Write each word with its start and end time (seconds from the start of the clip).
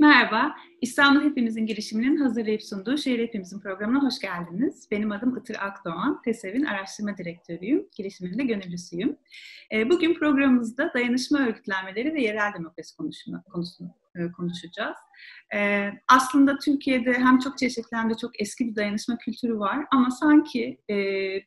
Merhaba, 0.00 0.56
İstanbul 0.80 1.24
Hepimizin 1.24 1.66
girişiminin 1.66 2.16
hazırlayıp 2.16 2.62
sunduğu 2.62 2.98
Şehir 2.98 3.18
Hepimizin 3.18 3.60
programına 3.60 4.02
hoş 4.02 4.18
geldiniz. 4.18 4.88
Benim 4.90 5.12
adım 5.12 5.36
Itır 5.36 5.56
Akdoğan, 5.60 6.22
TESEV'in 6.22 6.64
araştırma 6.64 7.18
direktörüyüm, 7.18 7.88
girişimin 7.96 8.38
de 8.38 8.42
gönüllüsüyüm. 8.44 9.16
Ee, 9.72 9.90
bugün 9.90 10.14
programımızda 10.14 10.94
dayanışma 10.94 11.38
örgütlenmeleri 11.38 12.14
ve 12.14 12.22
yerel 12.22 12.54
demokrasi 12.54 12.96
konusunu 12.96 13.42
e, 14.14 14.32
konuşacağız. 14.32 14.96
Ee, 15.54 15.90
aslında 16.08 16.58
Türkiye'de 16.58 17.12
hem 17.12 17.38
çok 17.38 17.58
çeşitli 17.58 17.96
hem 17.96 18.10
de 18.10 18.14
çok 18.14 18.40
eski 18.40 18.66
bir 18.66 18.76
dayanışma 18.76 19.18
kültürü 19.18 19.58
var 19.58 19.86
ama 19.90 20.10
sanki 20.10 20.80
e, 20.90 20.94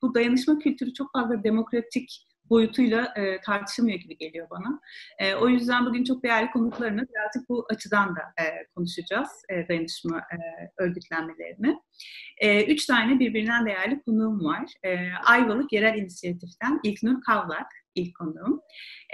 bu 0.02 0.14
dayanışma 0.14 0.60
kültürü 0.60 0.94
çok 0.94 1.12
fazla 1.12 1.44
demokratik 1.44 2.28
boyutuyla 2.54 3.14
e, 3.16 3.42
tartışılmıyor 3.42 4.00
gibi 4.00 4.18
geliyor 4.18 4.48
bana. 4.50 4.80
E, 5.20 5.36
o 5.36 5.50
yüzden 5.50 5.86
bugün 5.86 6.04
çok 6.04 6.24
değerli 6.24 6.52
konuklarını 6.52 7.02
birazcık 7.02 7.50
bu 7.50 7.66
açıdan 7.70 8.16
da 8.16 8.22
e, 8.44 8.46
konuşacağız 8.76 9.30
e, 9.50 9.68
dayanışma 9.68 10.18
e, 10.18 10.38
örgütlenmelerini. 10.78 11.80
E, 12.38 12.66
üç 12.66 12.86
tane 12.86 13.20
birbirinden 13.20 13.66
değerli 13.66 14.02
konuğum 14.02 14.46
var. 14.46 14.74
E, 14.84 14.98
Ayvalık 15.26 15.74
Yerel 15.74 15.98
İnisiyatif'ten 15.98 16.80
İlknur 16.84 17.22
Kavlak, 17.22 17.68
ilk 17.96 18.16
konuğum. 18.16 18.62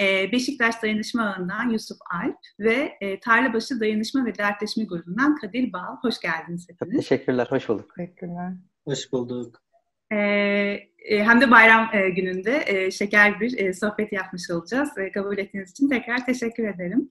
E, 0.01 0.31
Beşiktaş 0.31 0.83
Dayanışma 0.83 1.23
Ağı'ndan 1.23 1.69
Yusuf 1.69 1.97
Alp 2.23 2.37
ve 2.59 2.97
e, 3.01 3.19
Tarlabaşı 3.19 3.79
Dayanışma 3.79 4.25
ve 4.25 4.35
Dertleşme 4.37 4.83
Grubu'ndan 4.83 5.35
Kadir 5.35 5.73
Bal. 5.73 5.95
Hoş 6.01 6.19
geldiniz 6.19 6.67
hepiniz. 6.69 6.97
Teşekkürler, 6.97 7.47
hoş 7.49 7.69
bulduk. 7.69 7.91
Teşekkürler. 7.97 8.53
Hoş 8.85 9.11
bulduk. 9.11 9.68
Ee, 10.11 10.89
hem 11.09 11.41
de 11.41 11.51
bayram 11.51 11.89
e, 11.93 12.09
gününde 12.09 12.63
e, 12.67 12.91
şeker 12.91 13.39
bir 13.39 13.57
e, 13.57 13.73
sohbet 13.73 14.11
yapmış 14.11 14.49
olacağız. 14.51 14.97
E, 14.97 15.11
kabul 15.11 15.37
ettiğiniz 15.37 15.71
için 15.71 15.89
tekrar 15.89 16.25
teşekkür 16.25 16.67
ederim. 16.67 17.09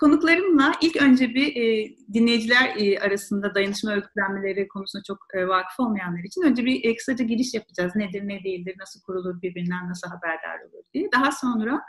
E, 0.00 0.10
Konuklarımla 0.10 0.72
ilk 0.80 1.02
önce 1.02 1.28
bir 1.28 1.56
e, 1.56 1.96
dinleyiciler 2.12 2.74
e, 2.76 2.98
arasında 3.00 3.54
dayanışma 3.54 3.92
örgütlenmeleri 3.92 4.68
konusunda 4.68 5.02
çok 5.06 5.18
e, 5.34 5.48
vakıf 5.48 5.80
olmayanlar 5.80 6.24
için 6.24 6.42
önce 6.42 6.64
bir 6.64 6.84
e, 6.84 6.96
kısaca 6.96 7.24
giriş 7.24 7.54
yapacağız. 7.54 7.96
Nedir, 7.96 8.28
ne 8.28 8.44
değildir, 8.44 8.74
nasıl 8.78 9.00
kurulur, 9.00 9.42
birbirinden 9.42 9.88
nasıl 9.88 10.08
haberdar 10.08 10.60
olur 10.60 10.84
diye. 10.94 11.08
Daha 11.12 11.32
sonra 11.32 11.80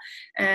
e, 0.41 0.45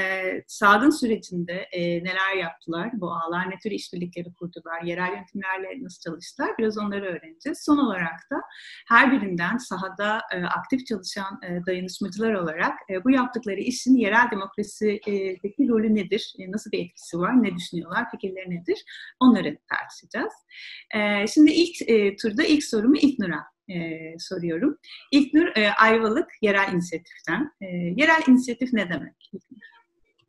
salgın 0.46 0.90
sürecinde 0.90 1.52
e, 1.52 2.04
neler 2.04 2.36
yaptılar, 2.40 2.90
bu 2.94 3.12
ağlar 3.12 3.50
ne 3.50 3.58
tür 3.62 3.70
işbirlikleri 3.70 4.34
kurdular, 4.34 4.82
yerel 4.82 5.12
yönetimlerle 5.12 5.84
nasıl 5.84 6.10
çalıştılar 6.10 6.50
biraz 6.58 6.78
onları 6.78 7.04
öğreneceğiz. 7.04 7.62
Son 7.64 7.78
olarak 7.78 8.20
da 8.32 8.36
her 8.88 9.12
birinden 9.12 9.56
sahada 9.56 10.20
e, 10.34 10.44
aktif 10.44 10.86
çalışan 10.86 11.40
e, 11.42 11.66
dayanışmacılar 11.66 12.34
olarak 12.34 12.74
e, 12.90 13.04
bu 13.04 13.10
yaptıkları 13.10 13.60
işin 13.60 13.96
yerel 13.96 14.30
demokrasideki 14.30 15.68
rolü 15.68 15.94
nedir, 15.94 16.34
e, 16.38 16.52
nasıl 16.52 16.72
bir 16.72 16.84
etkisi 16.84 17.18
var, 17.18 17.45
ne 17.46 17.56
düşünüyorlar, 17.56 18.10
fikirleri 18.10 18.50
nedir? 18.50 18.84
Onları 19.20 19.58
tartışacağız. 19.70 20.32
E, 20.94 21.26
şimdi 21.26 21.50
ilk 21.52 21.90
e, 21.90 22.16
turda 22.16 22.44
ilk 22.44 22.64
sorumu 22.64 22.96
İlknur'a 22.96 23.44
e, 23.68 23.78
soruyorum. 24.18 24.78
İlknur 25.12 25.46
e, 25.56 25.70
Ayvalık 25.70 26.28
Yerel 26.42 26.72
İnisiyatif'ten. 26.72 27.52
E, 27.60 27.66
yerel 27.96 28.22
inisiyatif 28.28 28.72
ne 28.72 28.88
demek? 28.90 29.32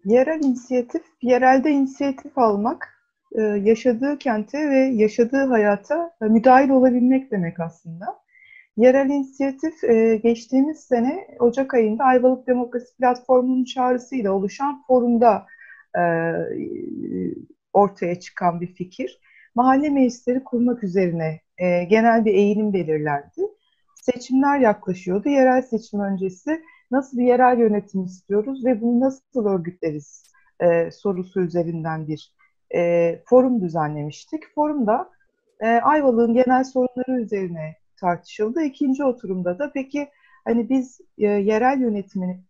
Yerel 0.06 0.44
inisiyatif, 0.44 1.02
yerelde 1.22 1.72
inisiyatif 1.72 2.38
almak, 2.38 2.98
e, 3.32 3.42
yaşadığı 3.42 4.18
kente 4.18 4.70
ve 4.70 4.78
yaşadığı 4.78 5.46
hayata 5.46 6.12
e, 6.22 6.26
müdahil 6.26 6.70
olabilmek 6.70 7.32
demek 7.32 7.60
aslında. 7.60 8.06
Yerel 8.78 9.10
inisiyatif 9.10 9.84
e, 9.84 10.16
geçtiğimiz 10.24 10.80
sene 10.80 11.28
Ocak 11.40 11.74
ayında 11.74 12.04
Ayvalık 12.04 12.48
Demokrasi 12.48 12.98
Platformu'nun 12.98 13.64
çağrısıyla 13.64 14.32
oluşan 14.32 14.84
forumda 14.88 15.46
e, 16.00 16.02
ortaya 17.74 18.20
çıkan 18.20 18.62
bir 18.62 18.74
fikir. 18.74 19.20
Mahalle 19.56 19.90
meclisleri 19.90 20.44
kurmak 20.44 20.84
üzerine 20.84 21.42
e, 21.58 21.84
genel 21.84 22.26
bir 22.26 22.34
eğilim 22.34 22.74
belirlendi. 22.74 23.42
Seçimler 23.96 24.60
yaklaşıyordu. 24.60 25.30
Yerel 25.30 25.62
seçim 25.62 26.00
öncesi 26.00 26.64
nasıl 26.92 27.18
bir 27.18 27.26
yerel 27.26 27.60
yönetim 27.60 28.04
istiyoruz 28.04 28.66
ve 28.66 28.82
bunu 28.82 29.00
nasıl 29.00 29.46
örgütleriz 29.46 30.24
e, 30.60 30.92
sorusu 30.92 31.42
üzerinden 31.42 32.08
bir 32.08 32.38
forum 33.26 33.62
düzenlemiştik. 33.62 34.44
Forumda 34.56 35.10
e, 35.60 35.68
Ayvalık'ın 35.68 36.34
genel 36.34 36.64
sorunları 36.64 37.22
üzerine 37.22 37.76
tartışıldı. 38.00 38.64
İkinci 38.64 39.04
oturumda 39.04 39.60
da 39.60 39.72
peki 39.74 40.10
hani 40.46 40.70
biz 40.70 41.02
yerel 41.18 41.82
yönetimini 41.82 42.44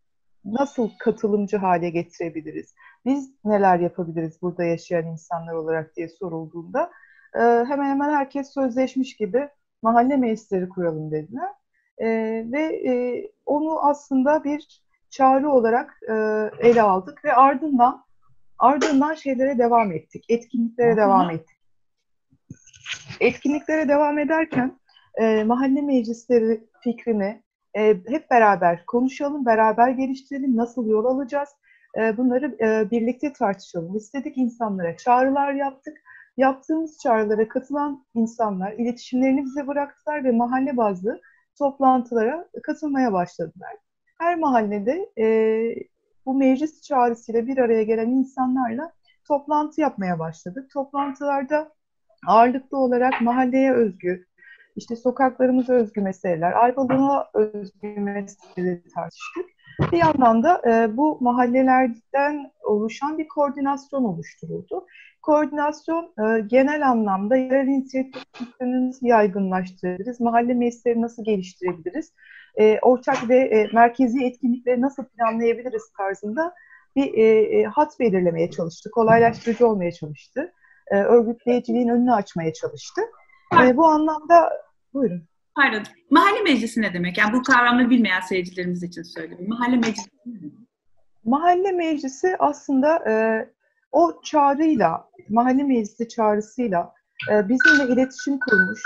nasıl 0.45 0.89
katılımcı 0.99 1.57
hale 1.57 1.89
getirebiliriz? 1.89 2.73
Biz 3.05 3.31
neler 3.45 3.79
yapabiliriz 3.79 4.41
burada 4.41 4.63
yaşayan 4.63 5.07
insanlar 5.07 5.53
olarak 5.53 5.95
diye 5.95 6.09
sorulduğunda 6.09 6.91
e, 7.35 7.39
hemen 7.39 7.89
hemen 7.89 8.13
herkes 8.13 8.53
sözleşmiş 8.53 9.15
gibi 9.15 9.49
mahalle 9.81 10.17
meclisleri 10.17 10.69
kuralım 10.69 11.11
dediler. 11.11 11.49
E, 11.97 12.07
ve 12.51 12.89
e, 12.89 12.93
onu 13.45 13.79
aslında 13.87 14.43
bir 14.43 14.83
çağrı 15.09 15.51
olarak 15.51 15.99
e, 16.09 16.13
ele 16.59 16.81
aldık 16.81 17.25
ve 17.25 17.33
ardından 17.33 18.03
ardından 18.59 19.13
şeylere 19.13 19.57
devam 19.57 19.91
ettik. 19.91 20.25
Etkinliklere 20.29 20.97
devam 20.97 21.29
ettik. 21.29 21.57
Etkinliklere 23.19 23.87
devam 23.87 24.19
ederken 24.19 24.79
e, 25.15 25.43
mahalle 25.43 25.81
meclisleri 25.81 26.63
fikrini 26.83 27.43
e, 27.77 27.87
hep 28.07 28.31
beraber 28.31 28.85
konuşalım, 28.85 29.45
beraber 29.45 29.89
geliştirelim, 29.89 30.57
nasıl 30.57 30.87
yol 30.87 31.05
alacağız, 31.05 31.49
bunları 32.17 32.57
e, 32.61 32.91
birlikte 32.91 33.33
tartışalım. 33.33 33.95
İstedik 33.95 34.37
insanlara 34.37 34.97
çağrılar 34.97 35.53
yaptık. 35.53 35.97
Yaptığımız 36.37 36.97
çağrılara 36.99 37.47
katılan 37.47 38.05
insanlar 38.13 38.73
iletişimlerini 38.73 39.45
bize 39.45 39.67
bıraktılar 39.67 40.23
ve 40.23 40.31
mahalle 40.31 40.77
bazlı 40.77 41.21
toplantılara 41.57 42.49
katılmaya 42.63 43.13
başladılar. 43.13 43.75
Her 44.19 44.37
mahallede 44.37 45.09
e, 45.17 45.25
bu 46.25 46.33
meclis 46.33 46.81
çağrısıyla 46.81 47.47
bir 47.47 47.57
araya 47.57 47.83
gelen 47.83 48.09
insanlarla 48.09 48.91
toplantı 49.27 49.81
yapmaya 49.81 50.19
başladık. 50.19 50.71
Toplantılarda 50.73 51.71
ağırlıklı 52.27 52.77
olarak 52.77 53.21
mahalleye 53.21 53.73
özgü, 53.73 54.25
işte 54.75 54.95
sokaklarımıza 54.95 55.73
özgü 55.73 56.01
meseleler, 56.01 56.51
Ayvalık'a 56.51 57.29
özgü 57.33 57.87
meseleleri 57.99 58.83
tartıştık. 58.95 59.56
Bir 59.91 59.97
yandan 59.97 60.43
da 60.43 60.61
e, 60.67 60.97
bu 60.97 61.17
mahallelerden 61.21 62.51
oluşan 62.63 63.17
bir 63.17 63.27
koordinasyon 63.27 64.03
oluşturuldu. 64.03 64.85
Koordinasyon 65.21 66.13
e, 66.19 66.39
genel 66.39 66.89
anlamda 66.89 67.35
yerel 67.35 67.67
inisiyatiflerini 67.67 68.87
nasıl 68.87 69.07
yaygınlaştırabiliriz, 69.07 70.19
mahalle 70.19 70.53
meclisleri 70.53 71.01
nasıl 71.01 71.23
geliştirebiliriz, 71.23 72.13
e, 72.55 72.79
ortak 72.79 73.29
ve 73.29 73.37
e, 73.37 73.69
merkezi 73.73 74.25
etkinlikleri 74.25 74.81
nasıl 74.81 75.05
planlayabiliriz 75.05 75.91
tarzında 75.97 76.53
bir 76.95 77.13
e, 77.13 77.23
e, 77.59 77.63
hat 77.63 77.99
belirlemeye 77.99 78.51
çalıştı, 78.51 78.91
kolaylaştırıcı 78.91 79.67
olmaya 79.67 79.91
çalıştı, 79.91 80.51
e, 80.87 80.95
örgütleyiciliğin 80.95 81.87
önünü 81.87 82.13
açmaya 82.13 82.53
çalıştı. 82.53 83.01
E, 83.63 83.77
bu 83.77 83.85
anlamda 83.85 84.49
buyurun. 84.93 85.23
Pardon. 85.57 85.83
Mahalle 86.09 86.41
meclisi 86.41 86.81
ne 86.81 86.93
demek? 86.93 87.17
Yani 87.17 87.33
bu 87.33 87.43
kavramı 87.43 87.89
bilmeyen 87.89 88.21
seyircilerimiz 88.21 88.83
için 88.83 89.03
söyleyeyim. 89.03 89.45
Mahalle 89.47 89.75
meclisi 89.75 90.09
ne 90.25 90.39
demek? 90.39 90.53
Mahalle 91.25 91.71
meclisi 91.71 92.35
aslında 92.39 93.09
e, 93.09 93.13
o 93.91 94.21
çağrıyla, 94.23 95.09
mahalle 95.29 95.63
meclisi 95.63 96.07
çağrısıyla 96.07 96.93
e, 97.31 97.49
bizimle 97.49 97.93
iletişim 97.93 98.39
kurmuş, 98.39 98.81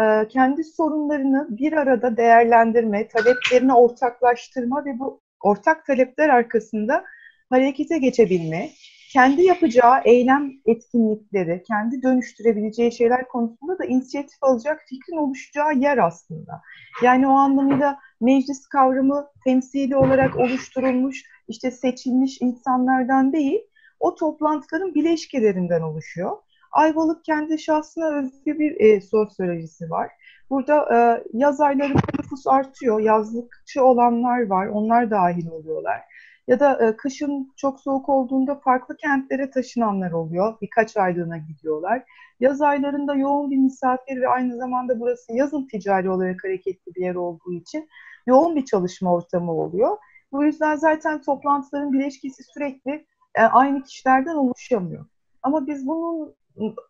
e, 0.00 0.28
kendi 0.28 0.64
sorunlarını 0.64 1.46
bir 1.50 1.72
arada 1.72 2.16
değerlendirme, 2.16 3.08
taleplerini 3.08 3.74
ortaklaştırma 3.74 4.84
ve 4.84 4.98
bu 4.98 5.20
ortak 5.40 5.86
talepler 5.86 6.28
arkasında 6.28 7.04
harekete 7.50 7.98
geçebilme, 7.98 8.70
kendi 9.14 9.42
yapacağı 9.42 10.00
eylem 10.04 10.52
etkinlikleri, 10.66 11.62
kendi 11.62 12.02
dönüştürebileceği 12.02 12.92
şeyler 12.92 13.28
konusunda 13.28 13.78
da 13.78 13.84
inisiyatif 13.84 14.38
alacak 14.42 14.80
fikrin 14.88 15.16
oluşacağı 15.16 15.74
yer 15.74 15.98
aslında. 15.98 16.62
Yani 17.02 17.28
o 17.28 17.30
anlamda 17.30 17.98
meclis 18.20 18.66
kavramı 18.66 19.26
temsili 19.44 19.96
olarak 19.96 20.36
oluşturulmuş, 20.36 21.24
işte 21.48 21.70
seçilmiş 21.70 22.40
insanlardan 22.40 23.32
değil, 23.32 23.60
o 24.00 24.14
toplantıların 24.14 24.94
bileşkelerinden 24.94 25.80
oluşuyor. 25.80 26.36
Ayvalık 26.72 27.24
kendi 27.24 27.58
şahsına 27.58 28.18
özgü 28.18 28.58
bir 28.58 28.80
e, 28.80 29.00
sosyolojisi 29.00 29.90
var. 29.90 30.10
Burada 30.50 30.96
e, 30.96 31.24
yaz 31.32 31.60
aylarında 31.60 32.00
nüfus 32.18 32.46
artıyor, 32.46 33.00
yazlıkçı 33.00 33.84
olanlar 33.84 34.46
var, 34.46 34.66
onlar 34.66 35.10
dahil 35.10 35.46
oluyorlar. 35.46 36.00
Ya 36.48 36.60
da 36.60 36.86
e, 36.86 36.96
kışın 36.96 37.52
çok 37.56 37.80
soğuk 37.80 38.08
olduğunda 38.08 38.54
farklı 38.54 38.96
kentlere 38.96 39.50
taşınanlar 39.50 40.12
oluyor. 40.12 40.54
Birkaç 40.62 40.96
aylığına 40.96 41.38
gidiyorlar. 41.38 42.02
Yaz 42.40 42.62
aylarında 42.62 43.14
yoğun 43.14 43.50
bir 43.50 43.56
misafir 43.56 44.20
ve 44.20 44.28
aynı 44.28 44.56
zamanda 44.56 45.00
burası 45.00 45.32
yazın 45.32 45.66
ticari 45.66 46.10
olarak 46.10 46.44
hareketli 46.44 46.94
bir 46.94 47.00
yer 47.00 47.14
olduğu 47.14 47.52
için 47.52 47.88
yoğun 48.26 48.56
bir 48.56 48.64
çalışma 48.64 49.14
ortamı 49.14 49.52
oluyor. 49.52 49.96
Bu 50.32 50.44
yüzden 50.44 50.76
zaten 50.76 51.22
toplantıların 51.22 51.92
bileşkesi 51.92 52.42
sürekli 52.42 53.06
e, 53.34 53.42
aynı 53.42 53.82
kişilerden 53.82 54.34
oluşamıyor. 54.34 55.06
Ama 55.42 55.66
biz 55.66 55.86
bunu 55.86 56.34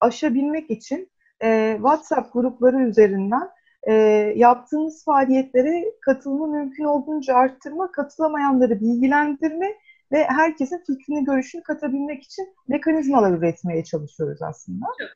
aşabilmek 0.00 0.70
için 0.70 1.10
e, 1.42 1.74
WhatsApp 1.76 2.32
grupları 2.32 2.80
üzerinden 2.80 3.50
e, 3.88 3.92
yaptığımız 4.36 5.04
faaliyetlere 5.04 5.84
katılımı 6.00 6.46
mümkün 6.46 6.84
olduğunca 6.84 7.34
arttırma, 7.34 7.92
katılamayanları 7.92 8.80
bilgilendirme 8.80 9.74
ve 10.12 10.24
herkesin 10.24 10.78
fikrini, 10.86 11.24
görüşünü 11.24 11.62
katabilmek 11.62 12.22
için 12.22 12.54
mekanizmalar 12.68 13.38
üretmeye 13.38 13.84
çalışıyoruz 13.84 14.42
aslında. 14.42 14.86
Çok, 15.00 15.08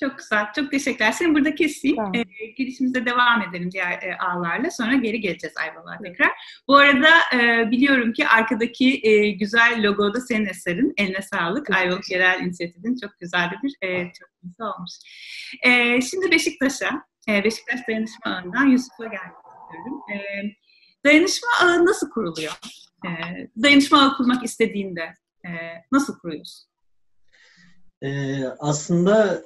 çok 0.00 0.18
güzel, 0.18 0.46
çok 0.56 0.70
teşekkürler. 0.70 1.12
Seni 1.12 1.34
burada 1.34 1.54
keseyim. 1.54 1.96
Tamam. 1.96 2.14
E, 2.14 2.46
girişimize 2.46 3.06
devam 3.06 3.42
edelim 3.42 3.70
diğer 3.70 3.92
e, 3.92 4.16
ağlarla. 4.18 4.70
Sonra 4.70 4.94
geri 4.94 5.20
geleceğiz 5.20 5.54
Ayvalık'a 5.56 6.02
tekrar. 6.02 6.30
Bu 6.68 6.76
arada 6.76 7.10
e, 7.34 7.70
biliyorum 7.70 8.12
ki 8.12 8.28
arkadaki 8.28 9.00
e, 9.02 9.30
güzel 9.30 9.86
logo 9.88 10.14
da 10.14 10.20
senin 10.20 10.46
eserin. 10.46 10.94
Eline 10.96 11.22
sağlık. 11.22 11.70
Ayvalık 11.70 12.10
Yerel 12.10 12.40
İnisiyatifi'nin 12.40 12.96
çok 13.02 13.18
güzel 13.20 13.50
bir 13.62 13.88
e, 13.88 13.88
çalışması 13.96 14.76
olmuş. 14.76 14.92
E, 15.62 16.00
şimdi 16.00 16.30
Beşiktaş'a, 16.30 17.04
e, 17.28 17.44
Beşiktaş 17.44 17.80
Dayanışma 17.88 18.32
Ağı'ndan 18.32 18.66
Yusuf'a 18.66 19.04
gelmek 19.04 19.36
istiyorum. 19.60 20.00
E, 20.12 20.16
dayanışma 21.04 21.48
ağı 21.62 21.86
nasıl 21.86 22.10
kuruluyor? 22.10 22.52
E, 23.06 23.10
dayanışma 23.62 24.02
ağı 24.02 24.16
kurmak 24.16 24.44
istediğinde 24.44 25.14
e, 25.44 25.50
nasıl 25.92 26.18
kuruyorsun? 26.18 26.66
Ee, 28.02 28.44
aslında 28.58 29.42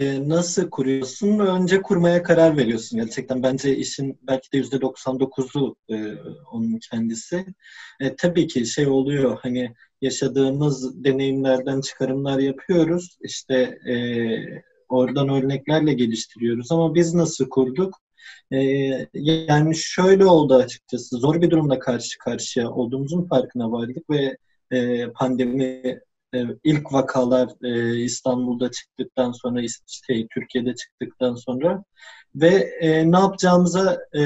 e, 0.00 0.28
nasıl 0.28 0.70
kuruyorsun? 0.70 1.38
Önce 1.38 1.82
kurmaya 1.82 2.22
karar 2.22 2.56
veriyorsun. 2.56 2.98
Gerçekten 2.98 3.42
bence 3.42 3.76
işin 3.76 4.18
belki 4.22 4.52
de 4.52 4.56
yüzde 4.56 4.76
99'u 4.76 5.76
e, 5.88 6.16
onun 6.52 6.78
kendisi. 6.90 7.46
E, 8.00 8.16
tabii 8.16 8.46
ki 8.46 8.66
şey 8.66 8.86
oluyor 8.86 9.38
hani 9.42 9.74
yaşadığımız 10.00 11.04
deneyimlerden 11.04 11.80
çıkarımlar 11.80 12.38
yapıyoruz. 12.38 13.18
İşte 13.22 13.54
e, 13.88 13.94
oradan 14.88 15.28
örneklerle 15.28 15.92
geliştiriyoruz. 15.92 16.72
Ama 16.72 16.94
biz 16.94 17.14
nasıl 17.14 17.48
kurduk? 17.48 17.94
E, 18.52 18.58
yani 19.14 19.76
şöyle 19.76 20.26
oldu 20.26 20.54
açıkçası. 20.54 21.16
Zor 21.16 21.42
bir 21.42 21.50
durumda 21.50 21.78
karşı 21.78 22.18
karşıya 22.18 22.70
olduğumuzun 22.70 23.28
farkına 23.28 23.72
vardık 23.72 24.10
ve 24.10 24.36
e, 24.72 25.08
pandemi 25.10 26.00
e, 26.34 26.44
ilk 26.64 26.92
vakalar 26.92 27.48
e, 27.64 28.00
İstanbul'da 28.00 28.70
çıktıktan 28.70 29.32
sonra 29.32 29.60
şey, 30.06 30.26
Türkiye'de 30.34 30.74
çıktıktan 30.74 31.34
sonra 31.34 31.84
ve 32.34 32.54
e, 32.80 33.12
ne 33.12 33.18
yapacağımıza 33.18 33.98
e, 34.16 34.22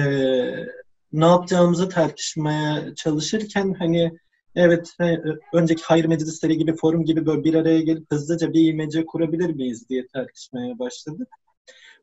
ne 1.13 1.27
yapacağımızı 1.27 1.89
tartışmaya 1.89 2.95
çalışırken 2.95 3.75
hani 3.79 4.19
evet 4.55 4.95
e, 5.01 5.19
önceki 5.53 5.83
hayır 5.85 6.05
meclisleri 6.05 6.59
gibi 6.59 6.77
forum 6.77 7.05
gibi 7.05 7.27
böyle 7.27 7.45
bir 7.45 7.55
araya 7.55 7.81
gelip 7.81 8.13
hızlıca 8.13 8.53
bir 8.53 8.73
imece 8.73 9.07
kurabilir 9.07 9.51
miyiz 9.51 9.89
diye 9.89 10.07
tartışmaya 10.07 10.79
başladık. 10.79 11.29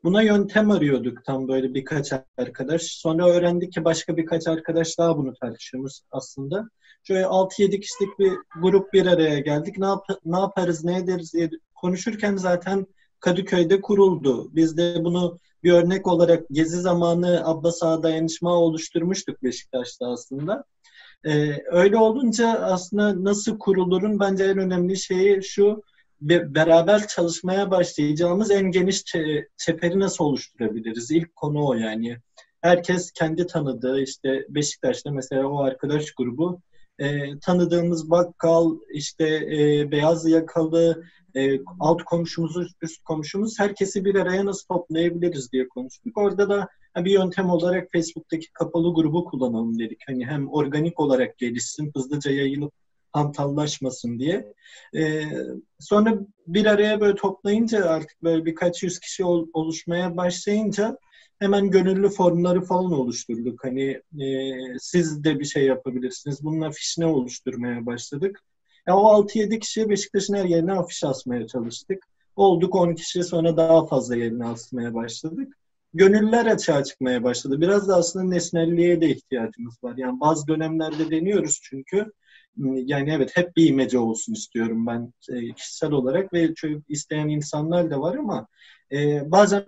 Buna 0.04 0.22
yöntem 0.22 0.70
arıyorduk 0.70 1.24
tam 1.24 1.48
böyle 1.48 1.74
birkaç 1.74 2.12
arkadaş. 2.38 2.82
Sonra 2.82 3.28
öğrendik 3.28 3.72
ki 3.72 3.84
başka 3.84 4.16
birkaç 4.16 4.46
arkadaş 4.46 4.98
daha 4.98 5.16
bunu 5.16 5.34
tartışıyoruz 5.34 6.00
aslında. 6.10 6.68
Şöyle 7.04 7.22
6-7 7.22 7.80
kişilik 7.80 8.18
bir 8.18 8.32
grup 8.62 8.92
bir 8.92 9.06
araya 9.06 9.38
geldik. 9.38 9.78
Ne, 9.78 9.86
yap 9.86 10.04
ne 10.24 10.38
yaparız, 10.38 10.84
ne 10.84 10.98
ederiz 10.98 11.32
diye 11.34 11.50
konuşurken 11.74 12.36
zaten 12.36 12.86
Kadıköy'de 13.20 13.80
kuruldu. 13.80 14.54
Biz 14.54 14.76
de 14.76 15.04
bunu 15.04 15.38
bir 15.62 15.72
örnek 15.72 16.06
olarak 16.06 16.44
gezi 16.50 16.80
zamanı 16.80 17.42
Abbas 17.44 17.82
Ağa 17.82 18.02
dayanışma 18.02 18.54
oluşturmuştuk 18.54 19.42
Beşiktaş'ta 19.42 20.06
aslında. 20.06 20.64
Ee, 21.24 21.62
öyle 21.66 21.96
olunca 21.96 22.48
aslında 22.48 23.24
nasıl 23.24 23.58
kurulurun 23.58 24.20
bence 24.20 24.44
en 24.44 24.58
önemli 24.58 24.96
şeyi 24.96 25.42
şu 25.42 25.82
beraber 26.20 27.06
çalışmaya 27.06 27.70
başlayacağımız 27.70 28.50
en 28.50 28.70
geniş 28.70 29.04
çeperi 29.56 30.00
nasıl 30.00 30.24
oluşturabiliriz? 30.24 31.10
İlk 31.10 31.36
konu 31.36 31.66
o 31.66 31.74
yani. 31.74 32.18
Herkes 32.60 33.12
kendi 33.12 33.46
tanıdığı 33.46 34.00
işte 34.00 34.46
Beşiktaş'ta 34.48 35.10
mesela 35.10 35.46
o 35.46 35.58
arkadaş 35.62 36.12
grubu 36.12 36.60
e, 36.98 37.38
tanıdığımız 37.38 38.10
bakkal, 38.10 38.76
işte 38.90 39.24
e, 39.26 39.90
beyaz 39.90 40.28
yakalı, 40.28 41.04
e, 41.36 41.60
alt 41.80 42.02
komşumuz, 42.02 42.72
üst 42.82 43.04
komşumuz 43.04 43.58
herkesi 43.58 44.04
bir 44.04 44.14
araya 44.14 44.44
nasıl 44.44 44.66
toplayabiliriz 44.66 45.52
diye 45.52 45.68
konuştuk. 45.68 46.18
Orada 46.18 46.48
da 46.48 46.68
bir 47.04 47.10
yöntem 47.10 47.50
olarak 47.50 47.92
Facebook'taki 47.92 48.52
kapalı 48.52 48.94
grubu 48.94 49.24
kullanalım 49.24 49.78
dedik. 49.78 50.00
Hani 50.06 50.26
hem 50.26 50.48
organik 50.48 51.00
olarak 51.00 51.38
gelişsin, 51.38 51.90
hızlıca 51.96 52.30
yayılıp 52.30 52.72
hantallaşmasın 53.12 54.18
diye. 54.18 54.52
Ee, 54.96 55.24
sonra 55.78 56.18
bir 56.46 56.66
araya 56.66 57.00
böyle 57.00 57.14
toplayınca 57.14 57.84
artık 57.84 58.22
böyle 58.22 58.44
birkaç 58.44 58.82
yüz 58.82 58.98
kişi 58.98 59.24
ol, 59.24 59.46
oluşmaya 59.52 60.16
başlayınca 60.16 60.98
hemen 61.38 61.70
gönüllü 61.70 62.08
formları 62.08 62.60
falan 62.60 62.92
oluşturduk. 62.92 63.64
Hani 63.64 64.02
e, 64.20 64.54
siz 64.78 65.24
de 65.24 65.38
bir 65.38 65.44
şey 65.44 65.64
yapabilirsiniz. 65.64 66.44
Bunun 66.44 66.60
afişine 66.60 67.06
oluşturmaya 67.06 67.86
başladık. 67.86 68.42
Ya 68.86 68.96
o 68.96 69.22
6-7 69.22 69.58
kişiye 69.58 69.88
Beşiktaş'ın 69.88 70.34
her 70.34 70.44
yerine 70.44 70.72
afiş 70.72 71.04
asmaya 71.04 71.46
çalıştık. 71.46 72.06
Olduk 72.36 72.74
10 72.74 72.94
kişi 72.94 73.24
sonra 73.24 73.56
daha 73.56 73.86
fazla 73.86 74.16
yerine 74.16 74.44
asmaya 74.44 74.94
başladık. 74.94 75.56
Gönüllüler 75.96 76.46
açığa 76.46 76.84
çıkmaya 76.84 77.24
başladı. 77.24 77.60
Biraz 77.60 77.88
da 77.88 77.96
aslında 77.96 78.24
nesnelliğe 78.24 79.00
de 79.00 79.10
ihtiyacımız 79.10 79.74
var. 79.82 79.94
Yani 79.96 80.20
bazı 80.20 80.46
dönemlerde 80.48 81.10
deniyoruz 81.10 81.60
çünkü 81.62 82.12
yani 82.64 83.10
evet 83.12 83.30
hep 83.34 83.56
bir 83.56 83.68
imece 83.68 83.98
olsun 83.98 84.32
istiyorum 84.32 84.86
ben 84.86 85.12
e, 85.28 85.52
kişisel 85.52 85.92
olarak 85.92 86.32
ve 86.32 86.54
isteyen 86.88 87.28
insanlar 87.28 87.90
da 87.90 88.00
var 88.00 88.14
ama 88.14 88.46
e, 88.92 89.30
bazen 89.30 89.64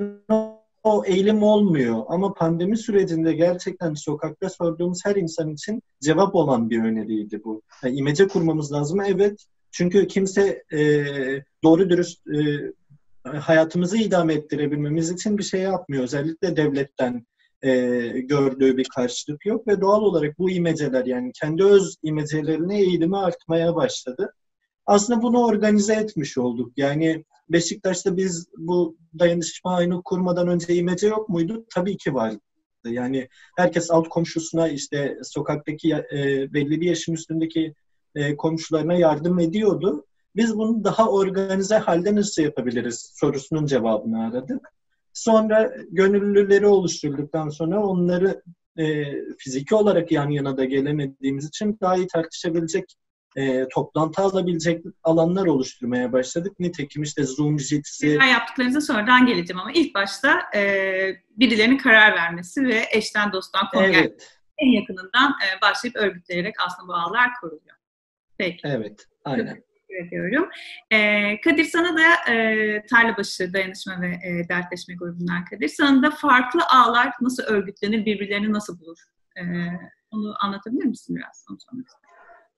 o 0.82 1.04
eğilim 1.06 1.42
olmuyor. 1.42 2.02
Ama 2.08 2.34
pandemi 2.34 2.76
sürecinde 2.76 3.32
gerçekten 3.32 3.94
sokakta 3.94 4.48
sorduğumuz 4.48 5.00
her 5.04 5.16
insan 5.16 5.52
için 5.52 5.82
cevap 6.02 6.34
olan 6.34 6.70
bir 6.70 6.84
öneriydi 6.84 7.44
bu. 7.44 7.62
Yani 7.84 7.96
imece 7.96 8.28
kurmamız 8.28 8.72
lazım. 8.72 9.00
Evet. 9.00 9.44
Çünkü 9.70 10.06
kimse 10.06 10.64
e, 10.72 10.80
doğru 11.64 11.90
dürüst 11.90 12.26
e, 12.28 12.38
hayatımızı 13.24 13.96
idame 13.96 14.34
ettirebilmemiz 14.34 15.10
için 15.10 15.38
bir 15.38 15.42
şey 15.42 15.60
yapmıyor. 15.60 16.04
Özellikle 16.04 16.56
devletten 16.56 17.26
e, 17.62 17.70
gördüğü 18.08 18.76
bir 18.76 18.86
karşılık 18.94 19.46
yok 19.46 19.68
ve 19.68 19.80
doğal 19.80 20.02
olarak 20.02 20.38
bu 20.38 20.50
imeceler 20.50 21.06
yani 21.06 21.32
kendi 21.40 21.64
öz 21.64 21.96
imecelerine 22.02 22.80
eğilimi 22.80 23.18
artmaya 23.18 23.74
başladı. 23.74 24.34
Aslında 24.86 25.22
bunu 25.22 25.44
organize 25.44 25.94
etmiş 25.94 26.38
olduk. 26.38 26.72
Yani 26.76 27.24
Beşiktaş'ta 27.48 28.16
biz 28.16 28.48
bu 28.58 28.96
dayanışma 29.18 29.76
aynı 29.76 30.02
kurmadan 30.02 30.48
önce 30.48 30.74
imece 30.74 31.06
yok 31.06 31.28
muydu? 31.28 31.66
Tabii 31.74 31.96
ki 31.96 32.14
vardı. 32.14 32.40
Yani 32.84 33.28
herkes 33.56 33.90
alt 33.90 34.08
komşusuna 34.08 34.68
işte 34.68 35.18
sokaktaki 35.22 35.92
e, 35.92 36.48
belli 36.52 36.80
bir 36.80 36.86
yaşın 36.86 37.12
üstündeki 37.12 37.74
e, 38.14 38.36
komşularına 38.36 38.94
yardım 38.94 39.38
ediyordu. 39.38 40.06
Biz 40.36 40.58
bunu 40.58 40.84
daha 40.84 41.08
organize 41.10 41.76
halde 41.76 42.14
nasıl 42.14 42.42
yapabiliriz 42.42 43.12
sorusunun 43.16 43.66
cevabını 43.66 44.26
aradık. 44.26 44.68
Sonra 45.12 45.72
gönüllüleri 45.90 46.66
oluşturduktan 46.66 47.48
sonra 47.48 47.82
onları 47.82 48.42
e, 48.78 49.04
fiziki 49.38 49.74
olarak 49.74 50.12
yan 50.12 50.30
yana 50.30 50.56
da 50.56 50.64
gelemediğimiz 50.64 51.48
için 51.48 51.78
daha 51.80 51.96
iyi 51.96 52.06
tartışabilecek 52.06 52.84
e, 53.36 53.68
toplantı 53.68 54.22
alabilecek 54.22 54.84
alanlar 55.02 55.46
oluşturmaya 55.46 56.12
başladık. 56.12 56.60
Nitekim 56.60 57.02
işte 57.02 57.24
Zoom, 57.24 57.60
Jitsi... 57.60 58.08
Neler 58.08 58.26
yaptıklarınıza 58.26 58.80
sonradan 58.80 59.26
geleceğim 59.26 59.60
ama 59.60 59.72
ilk 59.72 59.94
başta 59.94 60.40
e, 60.54 60.62
birilerinin 61.30 61.78
karar 61.78 62.16
vermesi 62.16 62.64
ve 62.64 62.84
eşten 62.92 63.32
dosttan 63.32 63.68
konu 63.72 63.84
evet. 63.84 64.38
en 64.58 64.80
yakınından 64.80 65.30
e, 65.30 65.60
başlayıp 65.62 65.96
örgütleyerek 65.96 66.54
aslında 66.66 66.88
bu 66.88 66.94
ağlar 66.94 67.30
kuruluyor. 67.40 67.76
Peki. 68.38 68.60
Evet, 68.64 69.06
aynen. 69.24 69.62
Teşekkür 69.88 70.18
ediyorum. 70.18 70.48
E, 70.90 71.40
Kadir 71.40 71.64
sana 71.64 71.96
da 71.96 72.32
e, 72.32 72.86
Tarlabaşı 72.90 73.52
Dayanışma 73.52 74.00
ve 74.00 74.06
e, 74.06 74.48
Dertleşme 74.48 74.94
grubundan 74.94 75.44
Kadir. 75.44 75.68
Sana 75.68 76.02
da 76.02 76.10
farklı 76.10 76.60
ağlar 76.74 77.12
nasıl 77.20 77.42
örgütlenir, 77.42 78.06
birbirlerini 78.06 78.52
nasıl 78.52 78.80
bulur? 78.80 78.98
E, 79.36 79.42
onu 80.10 80.34
anlatabilir 80.40 80.84
misin 80.84 81.16
biraz? 81.16 81.46
Onu 81.50 81.58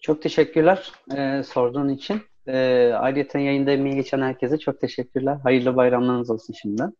Çok 0.00 0.22
teşekkürler 0.22 0.92
e, 1.16 1.42
sorduğun 1.42 1.88
için. 1.88 2.22
E, 2.46 2.90
ayrıca 2.98 3.40
yayında 3.40 3.70
emeği 3.70 3.94
geçen 3.94 4.20
herkese 4.22 4.58
çok 4.58 4.80
teşekkürler. 4.80 5.36
Hayırlı 5.42 5.76
bayramlarınız 5.76 6.30
olsun 6.30 6.54
şimdiden. 6.62 6.92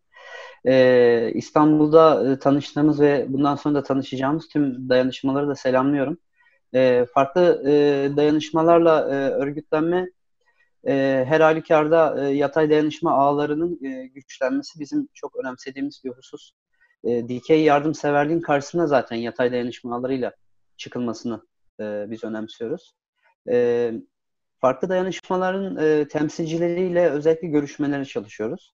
E, 0.67 1.33
İstanbul'da 1.35 2.33
e, 2.33 2.39
tanıştığımız 2.39 3.01
ve 3.01 3.27
bundan 3.29 3.57
sonra 3.57 3.75
da 3.75 3.83
tanışacağımız 3.83 4.49
tüm 4.49 4.89
dayanışmaları 4.89 5.49
da 5.49 5.55
selamlıyorum. 5.55 6.19
E, 6.75 7.07
farklı 7.15 7.63
e, 7.67 7.73
dayanışmalarla 8.17 9.01
e, 9.01 9.15
örgütlenme 9.31 10.11
e, 10.89 11.25
her 11.29 11.41
halükarda 11.41 12.25
e, 12.25 12.35
yatay 12.35 12.71
dayanışma 12.71 13.13
ağlarının 13.13 13.85
e, 13.85 14.07
güçlenmesi 14.07 14.81
bizim 14.81 15.09
çok 15.15 15.37
önemsediğimiz 15.37 16.01
bir 16.05 16.11
husus. 16.11 16.51
E, 17.05 17.29
dikey 17.29 17.63
yardımseverliğin 17.63 18.41
karşısında 18.41 18.87
zaten 18.87 19.17
yatay 19.17 19.53
dayanışma 19.53 19.97
ağlarıyla 19.97 20.33
çıkılmasını 20.77 21.43
e, 21.81 22.11
biz 22.11 22.25
önemsiyoruz. 22.25 22.95
E, 23.51 23.93
farklı 24.61 24.89
dayanışmaların 24.89 25.77
e, 25.77 26.09
temsilcileriyle 26.09 27.11
özellikle 27.11 27.49
görüşmeleri 27.49 28.07
çalışıyoruz. 28.07 28.75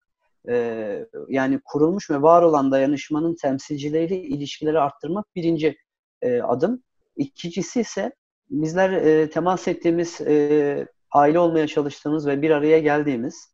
E, 0.50 1.06
yani 1.28 1.60
kurulmuş 1.66 2.10
ve 2.10 2.22
var 2.22 2.42
olan 2.42 2.72
dayanışmanın 2.72 3.36
temsilcileriyle 3.36 4.22
ilişkileri 4.22 4.80
arttırmak 4.80 5.36
birinci 5.36 5.78
e, 6.22 6.42
adım. 6.42 6.84
İkincisi 7.18 7.82
ise 7.82 8.12
bizler 8.50 8.92
e, 8.92 9.30
temas 9.30 9.68
ettiğimiz, 9.68 10.22
e, 10.22 10.88
aile 11.14 11.40
olmaya 11.40 11.68
çalıştığımız 11.68 12.28
ve 12.28 12.42
bir 12.42 12.50
araya 12.50 12.80
geldiğimiz, 12.80 13.54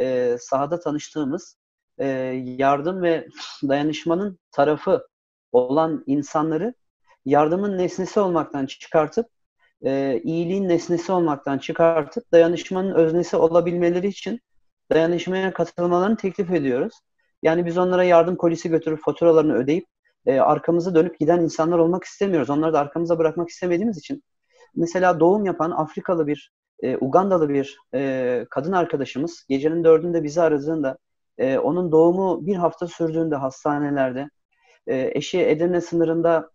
e, 0.00 0.36
sahada 0.40 0.80
tanıştığımız 0.80 1.56
e, 1.98 2.06
yardım 2.44 3.02
ve 3.02 3.28
dayanışmanın 3.68 4.38
tarafı 4.52 5.06
olan 5.52 6.04
insanları 6.06 6.74
yardımın 7.24 7.78
nesnesi 7.78 8.20
olmaktan 8.20 8.66
çıkartıp 8.66 9.26
e, 9.82 10.20
iyiliğin 10.24 10.68
nesnesi 10.68 11.12
olmaktan 11.12 11.58
çıkartıp 11.58 12.32
dayanışmanın 12.32 12.94
öznesi 12.94 13.36
olabilmeleri 13.36 14.06
için 14.06 14.40
dayanışmaya 14.92 15.52
katılmalarını 15.52 16.16
teklif 16.16 16.50
ediyoruz. 16.50 16.94
Yani 17.42 17.66
biz 17.66 17.78
onlara 17.78 18.04
yardım 18.04 18.36
kolisi 18.36 18.68
götürüp 18.68 19.00
faturalarını 19.02 19.54
ödeyip 19.54 19.86
e, 20.26 20.40
arkamızı 20.40 20.94
dönüp 20.94 21.18
giden 21.18 21.40
insanlar 21.40 21.78
olmak 21.78 22.04
istemiyoruz. 22.04 22.50
Onları 22.50 22.72
da 22.72 22.80
arkamıza 22.80 23.18
bırakmak 23.18 23.48
istemediğimiz 23.48 23.98
için 23.98 24.22
mesela 24.74 25.20
doğum 25.20 25.44
yapan 25.44 25.70
Afrikalı 25.70 26.26
bir, 26.26 26.52
e, 26.82 26.96
Ugandalı 26.96 27.48
bir 27.48 27.78
e, 27.94 28.46
kadın 28.50 28.72
arkadaşımız 28.72 29.44
gecenin 29.48 29.84
dördünde 29.84 30.24
bizi 30.24 30.42
aradığında 30.42 30.98
e, 31.38 31.58
onun 31.58 31.92
doğumu 31.92 32.46
bir 32.46 32.54
hafta 32.56 32.86
sürdüğünde 32.86 33.36
hastanelerde 33.36 34.30
e, 34.86 35.10
eşi 35.14 35.40
Edirne 35.40 35.80
sınırında 35.80 36.50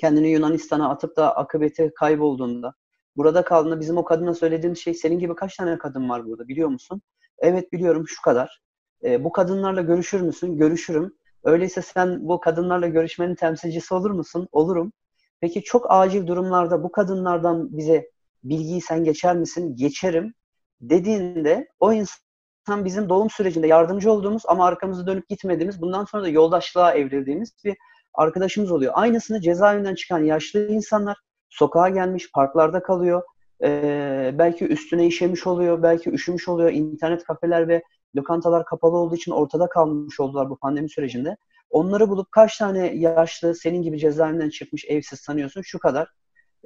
kendini 0.00 0.28
Yunanistan'a 0.28 0.90
atıp 0.90 1.16
da 1.16 1.36
akıbeti 1.36 1.92
kaybolduğunda 1.94 2.74
burada 3.16 3.44
kaldığında 3.44 3.80
bizim 3.80 3.96
o 3.96 4.04
kadına 4.04 4.34
söylediğimiz 4.34 4.78
şey 4.78 4.94
senin 4.94 5.18
gibi 5.18 5.34
kaç 5.34 5.56
tane 5.56 5.78
kadın 5.78 6.08
var 6.08 6.26
burada 6.26 6.48
biliyor 6.48 6.68
musun? 6.68 7.02
Evet 7.38 7.72
biliyorum 7.72 8.04
şu 8.08 8.22
kadar. 8.22 8.60
E, 9.04 9.24
bu 9.24 9.32
kadınlarla 9.32 9.80
görüşür 9.80 10.20
müsün? 10.20 10.56
Görüşürüm. 10.56 11.14
Öyleyse 11.44 11.82
sen 11.82 12.28
bu 12.28 12.40
kadınlarla 12.40 12.86
görüşmenin 12.86 13.34
temsilcisi 13.34 13.94
olur 13.94 14.10
musun? 14.10 14.48
Olurum. 14.52 14.92
Peki 15.40 15.62
çok 15.62 15.86
acil 15.88 16.26
durumlarda 16.26 16.82
bu 16.82 16.92
kadınlardan 16.92 17.76
bize 17.76 18.10
bilgiyi 18.44 18.80
sen 18.80 19.04
geçer 19.04 19.36
misin? 19.36 19.76
Geçerim. 19.76 20.34
Dediğinde 20.80 21.68
o 21.80 21.92
insan 21.92 22.84
bizim 22.84 23.08
doğum 23.08 23.30
sürecinde 23.30 23.66
yardımcı 23.66 24.12
olduğumuz 24.12 24.42
ama 24.46 24.66
arkamızı 24.66 25.06
dönüp 25.06 25.28
gitmediğimiz, 25.28 25.80
bundan 25.80 26.04
sonra 26.04 26.22
da 26.22 26.28
yoldaşlığa 26.28 26.94
evrildiğimiz 26.94 27.52
bir 27.64 27.76
arkadaşımız 28.14 28.70
oluyor. 28.70 28.92
Aynısını 28.96 29.40
cezaevinden 29.40 29.94
çıkan 29.94 30.24
yaşlı 30.24 30.68
insanlar 30.68 31.16
sokağa 31.48 31.88
gelmiş, 31.88 32.32
parklarda 32.32 32.82
kalıyor. 32.82 33.22
Ee, 33.62 34.34
belki 34.38 34.66
üstüne 34.66 35.06
işemiş 35.06 35.46
oluyor, 35.46 35.82
belki 35.82 36.10
üşümüş 36.10 36.48
oluyor. 36.48 36.70
İnternet 36.72 37.24
kafeler 37.24 37.68
ve 37.68 37.82
lokantalar 38.16 38.64
kapalı 38.64 38.96
olduğu 38.96 39.14
için 39.14 39.32
ortada 39.32 39.68
kalmış 39.68 40.20
oldular 40.20 40.50
bu 40.50 40.56
pandemi 40.58 40.90
sürecinde. 40.90 41.36
Onları 41.70 42.08
bulup 42.08 42.32
kaç 42.32 42.58
tane 42.58 42.94
yaşlı 42.94 43.54
senin 43.54 43.82
gibi 43.82 43.98
cezaevinden 43.98 44.50
çıkmış 44.50 44.84
evsiz 44.88 45.20
sanıyorsun 45.20 45.62
şu 45.62 45.78
kadar. 45.78 46.08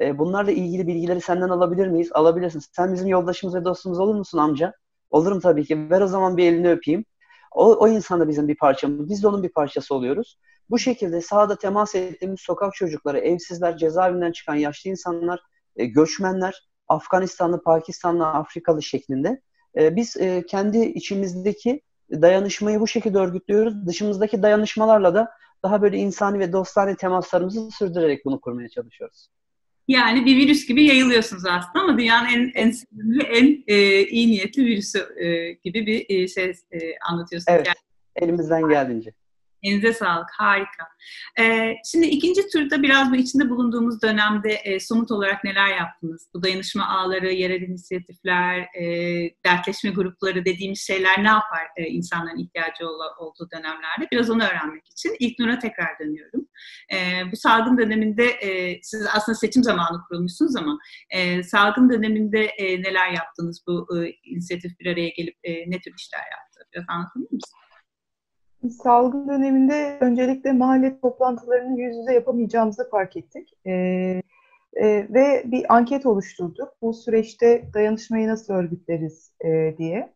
E, 0.01 0.19
bunlarla 0.19 0.51
ilgili 0.51 0.87
bilgileri 0.87 1.21
senden 1.21 1.49
alabilir 1.49 1.87
miyiz? 1.87 2.11
Alabilirsin. 2.13 2.63
Sen 2.77 2.95
bizim 2.95 3.09
yoldaşımız 3.09 3.55
ve 3.55 3.65
dostumuz 3.65 3.99
olur 3.99 4.15
musun 4.15 4.39
amca? 4.39 4.73
Olurum 5.11 5.41
tabii 5.41 5.65
ki. 5.65 5.91
Ver 5.91 6.01
o 6.01 6.07
zaman 6.07 6.37
bir 6.37 6.53
elini 6.53 6.71
öpeyim. 6.71 7.05
O, 7.53 7.77
o 7.77 7.89
insan 7.89 8.21
da 8.21 8.29
bizim 8.29 8.49
bir 8.49 8.57
parçamız. 8.57 9.09
Biz 9.09 9.23
de 9.23 9.29
onun 9.29 9.43
bir 9.43 9.53
parçası 9.53 9.95
oluyoruz. 9.95 10.39
Bu 10.71 10.79
şekilde 10.79 11.21
sahada 11.21 11.57
temas 11.59 11.95
ettiğimiz 11.95 12.41
sokak 12.41 12.75
çocukları, 12.75 13.19
evsizler, 13.19 13.77
cezaevinden 13.77 14.33
çıkan 14.33 14.55
yaşlı 14.55 14.91
insanlar, 14.91 15.41
e, 15.77 15.87
göçmenler, 15.87 16.69
Afganistanlı, 16.89 17.63
Pakistanlı, 17.63 18.27
Afrikalı 18.27 18.83
şeklinde 18.83 19.41
e, 19.79 19.97
biz 19.97 20.17
e, 20.17 20.47
kendi 20.47 20.79
içimizdeki 20.79 21.83
dayanışmayı 22.13 22.81
bu 22.81 22.87
şekilde 22.87 23.19
örgütlüyoruz. 23.19 23.87
Dışımızdaki 23.87 24.43
dayanışmalarla 24.43 25.15
da 25.15 25.31
daha 25.63 25.83
böyle 25.83 25.97
insani 25.97 26.39
ve 26.39 26.53
dostane 26.53 26.97
temaslarımızı 26.97 27.71
sürdürerek 27.71 28.25
bunu 28.25 28.41
kurmaya 28.41 28.69
çalışıyoruz. 28.69 29.29
Yani 29.93 30.27
bir 30.27 30.37
virüs 30.37 30.67
gibi 30.67 30.85
yayılıyorsunuz 30.85 31.45
aslında 31.47 31.85
ama 31.85 31.99
dünyanın 31.99 32.29
en 32.29 32.53
en 32.55 32.71
sevimli, 32.71 33.23
en 33.23 33.65
e, 33.67 34.03
iyi 34.07 34.29
niyetli 34.29 34.67
virüsü 34.67 34.99
e, 34.99 35.53
gibi 35.53 35.87
bir 35.87 36.05
e, 36.09 36.29
şey 36.29 36.45
e, 36.45 36.79
anlatıyorsunuz. 37.11 37.57
Evet, 37.57 37.67
yani. 37.67 37.77
elimizden 38.17 38.69
geldiğince. 38.69 39.13
Elinize 39.63 39.93
sağlık, 39.93 40.31
harika. 40.39 40.85
Ee, 41.39 41.75
şimdi 41.85 42.07
ikinci 42.07 42.49
turda 42.49 42.83
biraz 42.83 43.11
bu 43.11 43.17
içinde 43.17 43.51
bulunduğumuz 43.51 44.03
dönemde 44.03 44.51
e, 44.53 44.81
somut 44.81 45.11
olarak 45.11 45.45
neler 45.45 45.77
yaptınız? 45.77 46.29
Bu 46.35 46.43
dayanışma 46.43 46.89
ağları, 46.89 47.33
yerel 47.33 47.63
inisiyatifler, 47.63 48.59
e, 48.59 48.85
dertleşme 49.47 49.91
grupları 49.91 50.45
dediğimiz 50.45 50.87
şeyler 50.87 51.25
ne 51.25 51.29
yapar 51.29 51.67
e, 51.77 51.87
insanların 51.87 52.39
ihtiyacı 52.39 52.89
ol, 52.89 53.01
olduğu 53.19 53.51
dönemlerde? 53.51 54.09
Biraz 54.13 54.31
onu 54.31 54.45
öğrenmek 54.45 54.87
için 54.87 55.17
ilk 55.21 55.39
Nur'a 55.39 55.59
tekrar 55.59 55.99
dönüyorum. 56.01 56.49
E, 56.93 56.97
bu 57.33 57.37
salgın 57.37 57.79
döneminde, 57.79 58.27
e, 58.27 58.81
siz 58.83 59.07
aslında 59.15 59.39
seçim 59.39 59.63
zamanı 59.63 60.03
kurulmuşsunuz 60.09 60.57
ama 60.57 60.79
e, 61.11 61.43
salgın 61.43 61.91
döneminde 61.91 62.45
e, 62.45 62.83
neler 62.83 63.11
yaptınız? 63.11 63.65
Bu 63.67 63.89
e, 63.99 64.13
inisiyatif 64.25 64.81
bir 64.81 64.87
araya 64.93 65.09
gelip 65.09 65.37
e, 65.45 65.71
ne 65.71 65.81
tür 65.81 65.95
işler 65.99 66.19
yaptı? 66.19 66.61
Biraz 66.75 66.85
anlatabilir 66.89 67.33
misiniz? 67.33 67.62
Salgın 68.71 69.29
döneminde 69.29 69.99
öncelikle 70.01 70.53
mahalle 70.53 71.01
toplantılarını 71.01 71.81
yüz 71.81 71.97
yüze 71.97 72.13
yapamayacağımızı 72.15 72.91
fark 72.91 73.17
ettik. 73.17 73.53
E, 73.67 73.73
e, 74.75 75.07
ve 75.15 75.43
bir 75.47 75.75
anket 75.75 76.07
oluşturduk. 76.07 76.69
Bu 76.83 76.95
süreçte 76.95 77.65
dayanışmayı 77.75 78.29
nasıl 78.29 78.55
örgütleriz 78.55 79.33
e, 79.45 79.75
diye. 79.79 80.13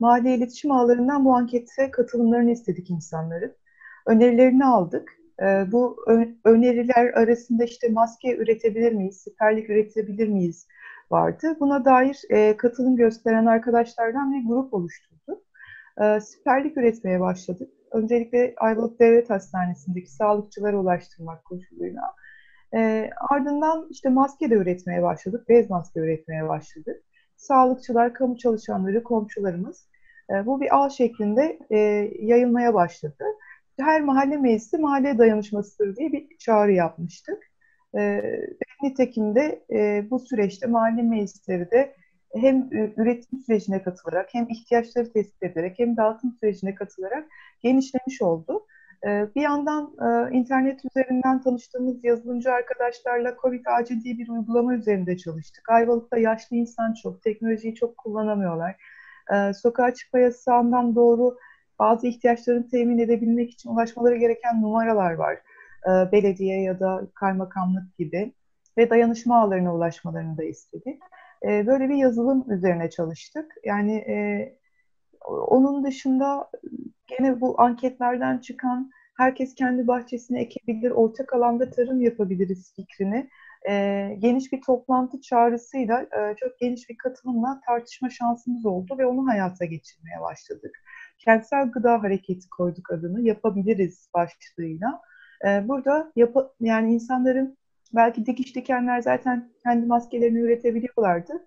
Mahalle 0.00 0.34
iletişim 0.34 0.70
ağlarından 0.70 1.24
bu 1.24 1.34
ankete 1.36 1.90
katılımlarını 1.90 2.50
istedik 2.50 2.90
insanların. 2.90 3.56
Önerilerini 4.06 4.64
aldık. 4.64 5.12
E, 5.42 5.72
bu 5.72 5.96
öneriler 6.44 7.06
arasında 7.06 7.64
işte 7.64 7.88
maske 7.88 8.36
üretebilir 8.36 8.92
miyiz, 8.92 9.16
siperlik 9.16 9.70
üretebilir 9.70 10.28
miyiz 10.28 10.66
vardı. 11.10 11.56
Buna 11.60 11.84
dair 11.84 12.22
e, 12.30 12.56
katılım 12.56 12.96
gösteren 12.96 13.46
arkadaşlardan 13.46 14.32
bir 14.32 14.48
grup 14.48 14.74
oluşturduk. 14.74 15.42
E, 16.00 16.20
siperlik 16.20 16.76
üretmeye 16.76 17.20
başladık 17.20 17.75
öncelikle 17.92 18.54
Ayvalık 18.56 19.00
Devlet 19.00 19.30
Hastanesi'ndeki 19.30 20.10
sağlıkçılara 20.10 20.76
ulaştırmak 20.76 21.44
koşuluyla. 21.44 22.14
E, 22.74 23.10
ardından 23.30 23.86
işte 23.90 24.08
maske 24.08 24.50
de 24.50 24.54
üretmeye 24.54 25.02
başladık, 25.02 25.48
bez 25.48 25.70
maske 25.70 26.00
üretmeye 26.00 26.48
başladık. 26.48 27.02
Sağlıkçılar, 27.36 28.14
kamu 28.14 28.38
çalışanları, 28.38 29.02
komşularımız 29.02 29.88
e, 30.30 30.46
bu 30.46 30.60
bir 30.60 30.84
ağ 30.84 30.90
şeklinde 30.90 31.58
e, 31.70 31.78
yayılmaya 32.20 32.74
başladı. 32.74 33.24
Her 33.80 34.00
mahalle 34.00 34.36
meclisi 34.36 34.78
mahalle 34.78 35.18
dayanışmasıdır 35.18 35.96
diye 35.96 36.12
bir 36.12 36.38
çağrı 36.38 36.72
yapmıştık. 36.72 37.38
E, 37.98 38.22
nitekim 38.82 39.34
de 39.34 39.64
e, 39.70 40.10
bu 40.10 40.18
süreçte 40.18 40.66
mahalle 40.66 41.02
meclisleri 41.02 41.70
de 41.70 41.96
hem 42.36 42.68
üretim 42.72 43.38
sürecine 43.38 43.82
katılarak 43.82 44.28
hem 44.32 44.46
ihtiyaçları 44.48 45.12
tespit 45.12 45.42
ederek 45.42 45.78
hem 45.78 45.96
dağıtım 45.96 46.36
sürecine 46.40 46.74
katılarak 46.74 47.28
genişlemiş 47.62 48.22
oldu. 48.22 48.66
Ee, 49.06 49.28
bir 49.36 49.42
yandan 49.42 49.96
e, 50.00 50.36
internet 50.36 50.84
üzerinden 50.84 51.42
tanıştığımız 51.42 52.04
yazılımcı 52.04 52.52
arkadaşlarla 52.52 53.36
COVID 53.42 53.66
acil 53.66 54.04
diye 54.04 54.18
bir 54.18 54.28
uygulama 54.28 54.74
üzerinde 54.74 55.16
çalıştık. 55.16 55.70
Ayvalık'ta 55.70 56.18
yaşlı 56.18 56.56
insan 56.56 56.94
çok, 56.94 57.22
teknolojiyi 57.22 57.74
çok 57.74 57.96
kullanamıyorlar. 57.96 58.76
Sokağa 59.54 59.94
çıkma 59.94 60.18
yasağından 60.18 60.94
doğru 60.94 61.38
bazı 61.78 62.06
ihtiyaçlarını 62.06 62.68
temin 62.68 62.98
edebilmek 62.98 63.50
için 63.50 63.70
ulaşmaları 63.70 64.16
gereken 64.16 64.62
numaralar 64.62 65.12
var. 65.12 65.38
Belediye 66.12 66.62
ya 66.62 66.80
da 66.80 67.06
kaymakamlık 67.14 67.98
gibi 67.98 68.32
ve 68.78 68.90
dayanışma 68.90 69.40
ağlarına 69.40 69.74
ulaşmalarını 69.74 70.38
da 70.38 70.44
istedik. 70.44 71.02
Böyle 71.44 71.88
bir 71.88 71.94
yazılım 71.94 72.50
üzerine 72.50 72.90
çalıştık. 72.90 73.54
Yani 73.64 73.94
e, 73.96 74.56
onun 75.30 75.84
dışında 75.84 76.50
gene 77.06 77.40
bu 77.40 77.60
anketlerden 77.60 78.38
çıkan 78.38 78.90
herkes 79.16 79.54
kendi 79.54 79.86
bahçesine 79.86 80.40
ekebilir, 80.40 80.90
ortak 80.90 81.32
alanda 81.34 81.70
tarım 81.70 82.00
yapabiliriz 82.00 82.74
fikrini 82.76 83.28
e, 83.68 84.16
geniş 84.18 84.52
bir 84.52 84.60
toplantı 84.60 85.20
çağrısıyla 85.20 86.02
e, 86.02 86.36
çok 86.36 86.58
geniş 86.58 86.90
bir 86.90 86.98
katılımla 86.98 87.60
tartışma 87.66 88.10
şansımız 88.10 88.66
oldu 88.66 88.98
ve 88.98 89.06
onu 89.06 89.28
hayata 89.28 89.64
geçirmeye 89.64 90.20
başladık. 90.20 90.84
Kentsel 91.18 91.70
gıda 91.70 92.02
hareketi 92.02 92.48
koyduk 92.48 92.90
adını, 92.90 93.20
yapabiliriz 93.20 94.08
başlığıyla. 94.14 95.00
E, 95.46 95.68
burada 95.68 96.12
yap 96.16 96.36
yani 96.60 96.94
insanların 96.94 97.58
belki 97.94 98.26
dikiş 98.26 98.56
dikenler 98.56 99.00
zaten 99.00 99.50
kendi 99.62 99.86
maskelerini 99.86 100.38
üretebiliyorlardı. 100.38 101.46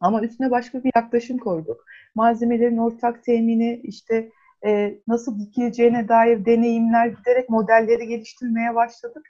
Ama 0.00 0.22
üstüne 0.22 0.50
başka 0.50 0.84
bir 0.84 0.90
yaklaşım 0.96 1.38
koyduk. 1.38 1.84
Malzemelerin 2.14 2.78
ortak 2.78 3.24
temini, 3.24 3.80
işte 3.84 4.30
e, 4.66 4.98
nasıl 5.08 5.38
dikileceğine 5.38 6.08
dair 6.08 6.44
deneyimler 6.44 7.06
giderek 7.06 7.48
modelleri 7.50 8.08
geliştirmeye 8.08 8.74
başladık. 8.74 9.26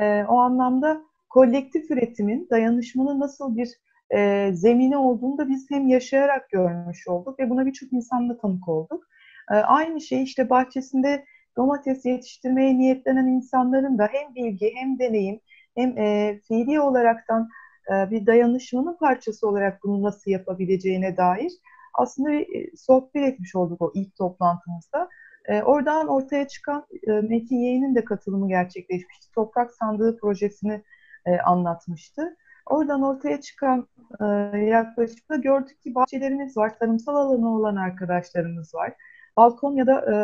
E, 0.00 0.24
o 0.24 0.38
anlamda 0.38 1.02
kolektif 1.30 1.90
üretimin, 1.90 2.48
dayanışmanın 2.50 3.20
nasıl 3.20 3.56
bir 3.56 3.68
e, 4.14 4.50
zemini 4.52 4.96
olduğunu 4.96 5.38
da 5.38 5.48
biz 5.48 5.70
hem 5.70 5.88
yaşayarak 5.88 6.50
görmüş 6.50 7.08
olduk 7.08 7.38
ve 7.38 7.50
buna 7.50 7.66
birçok 7.66 7.92
insanla 7.92 8.38
tanık 8.38 8.68
olduk. 8.68 9.04
E, 9.50 9.54
aynı 9.54 10.00
şey 10.00 10.22
işte 10.22 10.50
bahçesinde 10.50 11.24
domates 11.56 12.04
yetiştirmeye 12.04 12.78
niyetlenen 12.78 13.26
insanların 13.26 13.98
da 13.98 14.08
hem 14.12 14.34
bilgi 14.34 14.72
hem 14.74 14.98
deneyim 14.98 15.40
hem 15.74 15.98
e, 15.98 16.40
fiili 16.48 16.80
olaraktan 16.80 17.48
e, 17.90 18.10
bir 18.10 18.26
dayanışmanın 18.26 18.96
parçası 18.96 19.48
olarak 19.48 19.82
bunu 19.84 20.02
nasıl 20.02 20.30
yapabileceğine 20.30 21.16
dair 21.16 21.52
aslında 21.94 22.30
bir 22.30 22.40
e, 22.40 22.76
sohbet 22.76 23.22
etmiş 23.22 23.54
olduk 23.54 23.82
o 23.82 23.92
ilk 23.94 24.16
toplantımızda. 24.16 25.08
E, 25.48 25.62
oradan 25.62 26.08
ortaya 26.08 26.48
çıkan 26.48 26.86
e, 27.06 27.10
Metin 27.10 27.56
Yeğen'in 27.56 27.94
de 27.94 28.04
katılımı 28.04 28.48
gerçekleşmişti. 28.48 29.32
Toprak 29.34 29.72
Sandığı 29.72 30.18
projesini 30.18 30.82
e, 31.26 31.38
anlatmıştı. 31.38 32.36
Oradan 32.66 33.02
ortaya 33.02 33.40
çıkan 33.40 33.88
e, 34.20 34.24
yaklaşımda 34.58 35.36
gördük 35.36 35.82
ki 35.82 35.94
bahçelerimiz 35.94 36.56
var, 36.56 36.78
tarımsal 36.78 37.16
alanı 37.16 37.56
olan 37.56 37.76
arkadaşlarımız 37.76 38.74
var. 38.74 38.92
Balkon 39.36 39.76
ya 39.76 39.86
da 39.86 40.00
e, 40.12 40.14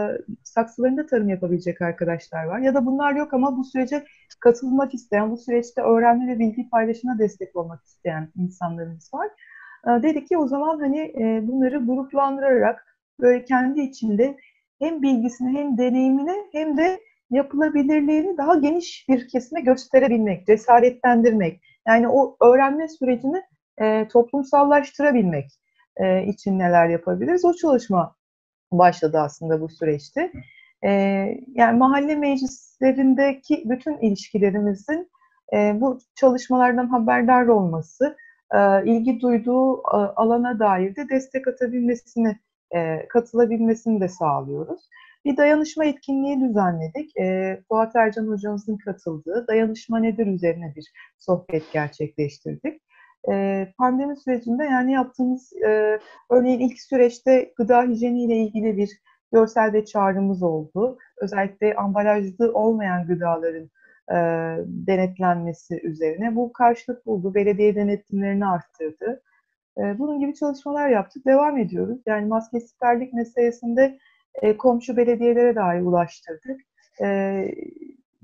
saksılarında 0.44 1.06
tarım 1.06 1.28
yapabilecek 1.28 1.82
arkadaşlar 1.82 2.44
var. 2.44 2.58
Ya 2.58 2.74
da 2.74 2.86
bunlar 2.86 3.14
yok 3.14 3.34
ama 3.34 3.56
bu 3.56 3.64
sürece 3.64 4.04
katılmak 4.40 4.94
isteyen, 4.94 5.30
bu 5.30 5.36
süreçte 5.36 5.82
öğrenme 5.82 6.34
ve 6.34 6.38
bilgi 6.38 6.70
paylaşımına 6.70 7.18
destek 7.18 7.56
olmak 7.56 7.84
isteyen 7.84 8.28
insanlarımız 8.36 9.14
var. 9.14 9.28
E, 9.86 10.02
dedik 10.02 10.28
ki 10.28 10.38
o 10.38 10.46
zaman 10.46 10.80
hani 10.80 11.00
e, 11.00 11.48
bunları 11.48 11.86
gruplandırarak 11.86 12.96
böyle 13.20 13.44
kendi 13.44 13.80
içinde 13.80 14.36
hem 14.78 15.02
bilgisini 15.02 15.58
hem 15.58 15.78
deneyimini 15.78 16.34
hem 16.52 16.76
de 16.76 17.00
yapılabilirliğini 17.30 18.38
daha 18.38 18.54
geniş 18.54 19.06
bir 19.08 19.28
kesime 19.28 19.60
gösterebilmek, 19.60 20.46
cesaretlendirmek. 20.46 21.60
Yani 21.88 22.08
o 22.08 22.36
öğrenme 22.40 22.88
sürecini 22.88 23.42
e, 23.78 24.08
toplumsallaştırabilmek 24.08 25.50
e, 25.96 26.24
için 26.24 26.58
neler 26.58 26.88
yapabiliriz? 26.88 27.44
O 27.44 27.54
çalışma 27.54 28.16
başladı 28.72 29.18
aslında 29.18 29.60
bu 29.60 29.68
süreçte. 29.68 30.32
E, 30.84 30.90
yani 31.54 31.78
mahalle 31.78 32.16
meclislerindeki 32.16 33.62
bütün 33.64 33.98
ilişkilerimizin 33.98 35.10
e, 35.54 35.80
bu 35.80 35.98
çalışmalardan 36.14 36.86
haberdar 36.86 37.46
olması, 37.46 38.16
e, 38.54 38.58
ilgi 38.84 39.20
duyduğu 39.20 39.78
e, 39.78 39.96
alana 40.16 40.58
dair 40.58 40.96
de 40.96 41.08
destek 41.08 41.48
atabilmesini, 41.48 42.36
e, 42.74 43.08
katılabilmesini 43.08 44.00
de 44.00 44.08
sağlıyoruz. 44.08 44.88
Bir 45.24 45.36
dayanışma 45.36 45.84
etkinliği 45.84 46.40
düzenledik. 46.40 47.16
E, 47.16 47.56
Fuat 47.68 47.96
Ercan 47.96 48.26
hocamızın 48.26 48.76
katıldığı 48.76 49.46
dayanışma 49.48 49.98
nedir 49.98 50.26
üzerine 50.26 50.72
bir 50.76 50.92
sohbet 51.18 51.72
gerçekleştirdik. 51.72 52.82
E, 53.28 53.66
pandemi 53.78 54.16
sürecinde 54.16 54.64
yani 54.64 54.92
yaptığımız 54.92 55.52
e, 55.52 55.98
örneğin 56.30 56.60
ilk 56.60 56.80
süreçte 56.80 57.52
gıda 57.56 57.82
hijyeni 57.82 58.24
ile 58.24 58.36
ilgili 58.36 58.76
bir 58.76 59.00
görsel 59.32 59.72
ve 59.72 59.84
çağrımız 59.84 60.42
oldu. 60.42 60.98
Özellikle 61.20 61.74
ambalajlı 61.74 62.52
olmayan 62.52 63.06
gıdaların 63.06 63.70
e, 64.10 64.16
denetlenmesi 64.66 65.80
üzerine. 65.82 66.36
Bu 66.36 66.52
karşılık 66.52 67.06
buldu. 67.06 67.34
Belediye 67.34 67.74
denetimlerini 67.74 68.46
arttırdı. 68.46 69.22
E, 69.78 69.98
bunun 69.98 70.20
gibi 70.20 70.34
çalışmalar 70.34 70.88
yaptık. 70.88 71.26
Devam 71.26 71.58
ediyoruz. 71.58 71.98
Yani 72.06 72.26
maske 72.26 72.60
siperlik 72.60 73.12
meselesinde 73.12 73.98
komşu 74.58 74.96
belediyelere 74.96 75.54
dahi 75.54 75.82
ulaştırdık. 75.82 76.60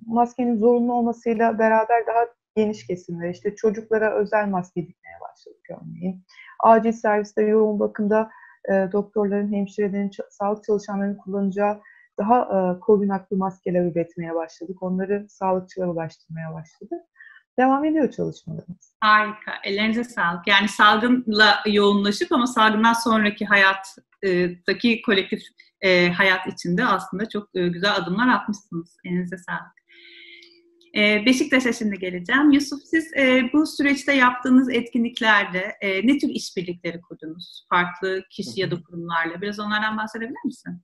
Maskenin 0.07 0.57
zorunlu 0.57 0.93
olmasıyla 0.93 1.59
beraber 1.59 2.07
daha 2.07 2.27
geniş 2.57 2.87
kesimler, 2.87 3.31
işte 3.31 3.57
çocuklara 3.57 4.15
özel 4.15 4.49
maske 4.49 4.87
dikmeye 4.87 5.17
başladık 5.21 5.67
örneğin. 5.71 6.25
Acil 6.61 6.93
serviste 6.93 7.43
yoğun 7.43 7.81
bakımda 7.81 8.31
e, 8.69 8.73
doktorların, 8.93 9.53
hemşirelerin, 9.53 10.11
sağlık 10.31 10.65
çalışanlarının 10.65 11.17
kullanacağı 11.17 11.81
daha 12.19 12.41
e, 12.41 12.81
korunaklı 12.81 13.37
maskeler 13.37 13.85
üretmeye 13.85 14.35
başladık. 14.35 14.83
Onları 14.83 15.27
sağlıkçılara 15.29 15.91
ulaştırmaya 15.91 16.55
başladık. 16.55 17.03
Devam 17.59 17.85
ediyor 17.85 18.11
çalışmalarımız. 18.11 18.95
Harika. 19.01 19.53
Ellerinize 19.65 20.05
sağlık. 20.05 20.47
Yani 20.47 20.69
salgınla 20.69 21.59
yoğunlaşıp 21.67 22.33
ama 22.33 22.47
salgından 22.47 22.93
sonraki 22.93 23.47
hayattaki 23.47 25.03
kolektif 25.03 25.41
e, 25.81 26.11
hayat 26.11 26.47
içinde 26.47 26.85
aslında 26.85 27.29
çok 27.29 27.49
e, 27.55 27.69
güzel 27.69 27.97
adımlar 27.97 28.29
atmışsınız. 28.29 28.97
Elinize 29.05 29.37
sağlık. 29.39 29.86
E, 30.97 31.27
Beşiktaş'a 31.27 31.73
şimdi 31.73 31.99
geleceğim. 31.99 32.51
Yusuf 32.51 32.81
siz 32.85 33.17
e, 33.17 33.51
bu 33.53 33.67
süreçte 33.67 34.13
yaptığınız 34.13 34.71
etkinliklerde 34.71 35.73
e, 35.81 36.07
ne 36.07 36.19
tür 36.19 36.29
işbirlikleri 36.29 37.01
kurdunuz? 37.01 37.67
Farklı 37.71 38.23
kişi 38.31 38.61
ya 38.61 38.71
da 38.71 38.83
kurumlarla. 38.83 39.41
Biraz 39.41 39.61
onlardan 39.61 39.97
bahsedebilir 39.97 40.45
misin? 40.45 40.83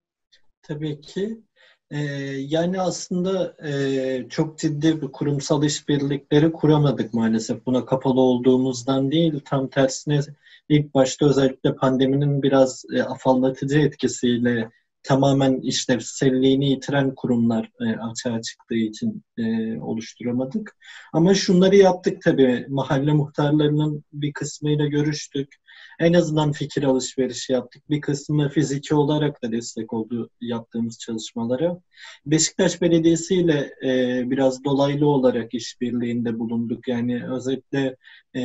Tabii 0.62 1.01
ki. 1.01 1.42
Ee, 1.90 1.98
yani 2.38 2.81
aslında 2.81 3.57
e, 3.68 4.29
çok 4.29 4.59
ciddi 4.59 5.03
bir 5.03 5.12
kurumsal 5.12 5.64
işbirlikleri 5.64 6.53
kuramadık 6.53 7.14
maalesef. 7.14 7.66
Buna 7.66 7.85
kapalı 7.85 8.20
olduğumuzdan 8.20 9.11
değil, 9.11 9.40
tam 9.44 9.68
tersine 9.68 10.20
ilk 10.68 10.94
başta 10.94 11.27
özellikle 11.27 11.75
pandeminin 11.75 12.42
biraz 12.42 12.85
e, 12.94 13.03
afallatıcı 13.03 13.79
etkisiyle 13.79 14.70
tamamen 15.02 15.60
işlevselliğini 15.60 16.70
yitiren 16.70 17.14
kurumlar 17.14 17.70
e, 17.80 17.84
açığa 17.84 18.42
çıktığı 18.42 18.74
için 18.74 19.24
e, 19.38 19.42
oluşturamadık. 19.80 20.76
Ama 21.12 21.34
şunları 21.34 21.76
yaptık 21.76 22.22
tabii. 22.22 22.66
Mahalle 22.68 23.12
muhtarlarının 23.12 24.04
bir 24.12 24.32
kısmıyla 24.32 24.86
görüştük. 24.86 25.62
En 26.00 26.12
azından 26.12 26.52
fikir 26.52 26.82
alışverişi 26.82 27.52
yaptık. 27.52 27.90
Bir 27.90 28.00
kısmı 28.00 28.48
fiziki 28.48 28.94
olarak 28.94 29.42
da 29.42 29.52
destek 29.52 29.92
oldu 29.92 30.30
yaptığımız 30.40 30.98
çalışmalara. 30.98 31.80
Beşiktaş 32.26 32.80
Belediyesi 32.80 33.35
ile 33.35 33.74
e, 33.85 34.22
biraz 34.30 34.64
dolaylı 34.64 35.06
olarak 35.06 35.54
işbirliğinde 35.54 36.38
bulunduk. 36.38 36.88
Yani 36.88 37.30
özellikle 37.30 37.96
e, 38.35 38.42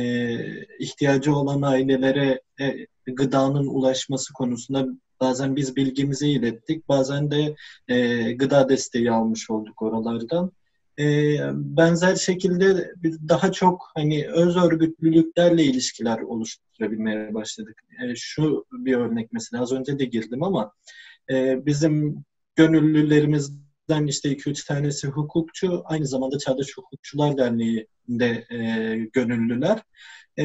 ihtiyacı 0.78 1.34
olan 1.36 1.62
ailelere 1.62 2.40
e, 2.60 2.86
gıdanın 3.06 3.66
ulaşması 3.66 4.32
konusunda 4.32 4.86
Bazen 5.20 5.56
biz 5.56 5.76
bilgimizi 5.76 6.28
ilettik, 6.28 6.88
bazen 6.88 7.30
de 7.30 7.56
e, 7.88 8.32
gıda 8.32 8.68
desteği 8.68 9.10
almış 9.10 9.50
olduk 9.50 9.82
oralardan. 9.82 10.52
E, 10.98 11.36
benzer 11.54 12.16
şekilde 12.16 12.92
daha 13.28 13.52
çok 13.52 13.90
hani 13.94 14.28
öz 14.28 14.56
örgütlülüklerle 14.56 15.64
ilişkiler 15.64 16.20
oluşturabilmeye 16.20 17.34
başladık. 17.34 17.82
E, 18.04 18.14
şu 18.16 18.66
bir 18.72 18.96
örnek 18.96 19.32
mesela 19.32 19.62
az 19.62 19.72
önce 19.72 19.98
de 19.98 20.04
girdim 20.04 20.42
ama 20.42 20.72
e, 21.30 21.66
bizim 21.66 22.24
gönüllülerimizden 22.56 24.06
işte 24.06 24.32
2-3 24.32 24.66
tanesi 24.66 25.08
hukukçu, 25.08 25.82
aynı 25.84 26.06
zamanda 26.06 26.38
Çağdaş 26.38 26.66
Hukukçular 26.76 27.38
Derneği'nde 27.38 28.46
e, 28.50 28.58
gönüllüler. 29.12 29.82
E, 30.38 30.44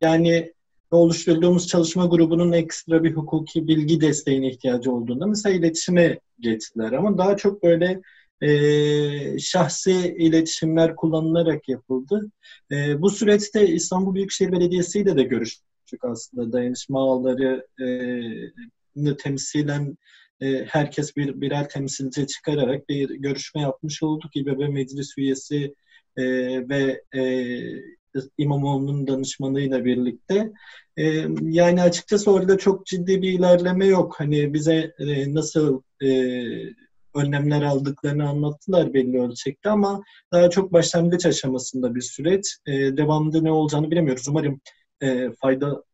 yani 0.00 0.52
oluşturduğumuz 0.90 1.68
çalışma 1.68 2.06
grubunun 2.06 2.52
ekstra 2.52 3.04
bir 3.04 3.12
hukuki 3.12 3.68
bilgi 3.68 4.00
desteğine 4.00 4.48
ihtiyacı 4.48 4.92
olduğunda 4.92 5.26
mesela 5.26 5.54
iletişime 5.56 6.20
geçtiler 6.40 6.92
ama 6.92 7.18
daha 7.18 7.36
çok 7.36 7.62
böyle 7.62 8.00
e, 8.42 9.38
şahsi 9.38 10.16
iletişimler 10.18 10.96
kullanılarak 10.96 11.68
yapıldı. 11.68 12.30
E, 12.72 13.02
bu 13.02 13.10
süreçte 13.10 13.66
İstanbul 13.68 14.14
Büyükşehir 14.14 14.52
Belediyesi 14.52 15.00
ile 15.00 15.16
de 15.16 15.22
görüştük 15.22 16.04
aslında. 16.04 16.52
Dayanışma 16.52 17.00
ağları 17.00 17.66
e, 18.96 19.16
temsilen 19.16 19.96
e, 20.40 20.64
herkes 20.64 21.16
bir 21.16 21.40
birer 21.40 21.68
temsilci 21.68 22.26
çıkararak 22.26 22.88
bir 22.88 23.10
görüşme 23.10 23.60
yapmış 23.60 24.02
olduk. 24.02 24.36
İBB 24.36 24.68
Meclis 24.68 25.18
Üyesi 25.18 25.74
e, 26.16 26.24
ve 26.68 27.02
e, 27.14 27.22
İmamoğlu'nun 28.38 29.06
danışmanıyla 29.06 29.84
birlikte. 29.84 30.52
E, 30.96 31.04
yani 31.42 31.82
açıkçası 31.82 32.32
orada 32.32 32.58
çok 32.58 32.86
ciddi 32.86 33.22
bir 33.22 33.32
ilerleme 33.32 33.86
yok. 33.86 34.14
Hani 34.18 34.54
bize 34.54 34.94
e, 34.98 35.34
nasıl 35.34 35.82
e, 36.02 36.08
önlemler 37.16 37.62
aldıklarını 37.62 38.28
anlattılar 38.28 38.94
belli 38.94 39.20
ölçekte 39.20 39.70
ama 39.70 40.02
daha 40.32 40.50
çok 40.50 40.72
başlangıç 40.72 41.26
aşamasında 41.26 41.94
bir 41.94 42.00
süreç. 42.00 42.56
E, 42.66 42.72
devamında 42.72 43.40
ne 43.40 43.52
olacağını 43.52 43.90
bilemiyoruz. 43.90 44.28
Umarım 44.28 44.60
e, 45.02 45.30
faydalı 45.40 45.84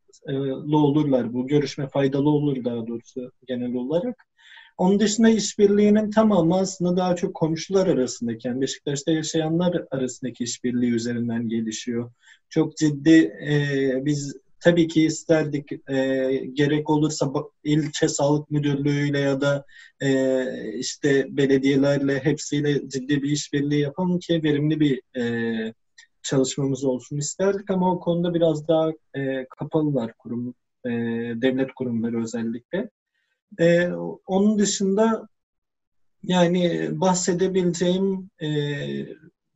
olurlar. 0.72 1.32
Bu 1.32 1.46
görüşme 1.46 1.88
faydalı 1.88 2.28
olur 2.28 2.64
daha 2.64 2.86
doğrusu 2.86 3.32
genel 3.46 3.74
olarak. 3.74 4.26
Onun 4.78 5.00
dışında 5.00 5.28
işbirliğinin 5.28 6.10
tamamı 6.10 6.58
aslında 6.58 6.96
daha 6.96 7.16
çok 7.16 7.34
komşular 7.34 7.86
arasındaki, 7.86 8.48
yani 8.48 8.60
Beşiktaş'ta 8.60 9.12
yaşayanlar 9.12 9.84
arasındaki 9.90 10.44
işbirliği 10.44 10.90
üzerinden 10.90 11.48
gelişiyor. 11.48 12.12
Çok 12.48 12.76
ciddi 12.76 13.18
e, 13.48 13.92
biz 14.04 14.36
tabii 14.60 14.88
ki 14.88 15.04
isterdik 15.04 15.72
e, 15.72 15.96
gerek 16.52 16.90
olursa 16.90 17.32
ilçe 17.64 18.08
sağlık 18.08 18.50
müdürlüğüyle 18.50 19.18
ya 19.18 19.40
da 19.40 19.64
e, 20.02 20.44
işte 20.74 21.26
belediyelerle 21.36 22.24
hepsiyle 22.24 22.88
ciddi 22.88 23.22
bir 23.22 23.30
işbirliği 23.30 23.80
yapalım 23.80 24.18
ki 24.18 24.40
verimli 24.44 24.80
bir 24.80 25.20
e, 25.20 25.74
çalışmamız 26.22 26.84
olsun 26.84 27.16
isterdik 27.16 27.70
ama 27.70 27.92
o 27.92 28.00
konuda 28.00 28.34
biraz 28.34 28.68
daha 28.68 28.90
e, 29.14 29.46
kapalılar 29.58 30.12
kurum, 30.18 30.54
e, 30.84 30.90
devlet 31.42 31.72
kurumları 31.74 32.22
özellikle. 32.22 32.90
E, 33.60 33.88
onun 34.26 34.58
dışında 34.58 35.28
yani 36.22 36.88
bahsedebileceğim 36.92 38.30
e, 38.42 38.48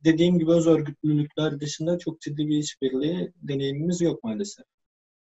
dediğim 0.03 0.39
gibi 0.39 0.51
öz 0.51 0.67
örgütlülükler 0.67 1.59
dışında 1.59 1.99
çok 1.99 2.21
ciddi 2.21 2.47
bir 2.47 2.57
işbirliği 2.57 3.31
deneyimimiz 3.41 4.01
yok 4.01 4.23
maalesef. 4.23 4.65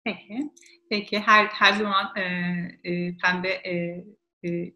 Peki. 0.04 0.52
Peki 0.90 1.20
her 1.20 1.46
her 1.46 1.74
zaman 1.74 2.18
e, 2.18 2.22
e, 2.84 3.18
pembe 3.18 3.50
e, 3.50 4.06
e, 4.46 4.74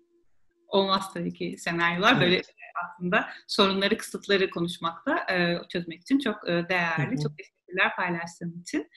olmaz 0.68 1.14
tabii 1.14 1.34
ki 1.34 1.56
senaryolar. 1.58 2.12
Evet. 2.12 2.22
Böyle 2.22 2.42
aslında 2.84 3.30
sorunları, 3.48 3.98
kısıtları 3.98 4.50
konuşmakta, 4.50 5.34
e, 5.34 5.58
çözmek 5.70 6.02
için 6.02 6.20
çok 6.20 6.50
e, 6.50 6.70
değerli. 6.70 7.12
Hı 7.12 7.16
hı. 7.16 7.24
Çok 7.24 7.38
teşekkürler 7.38 7.96
paylaştığın 7.96 8.62
için. 8.62 8.90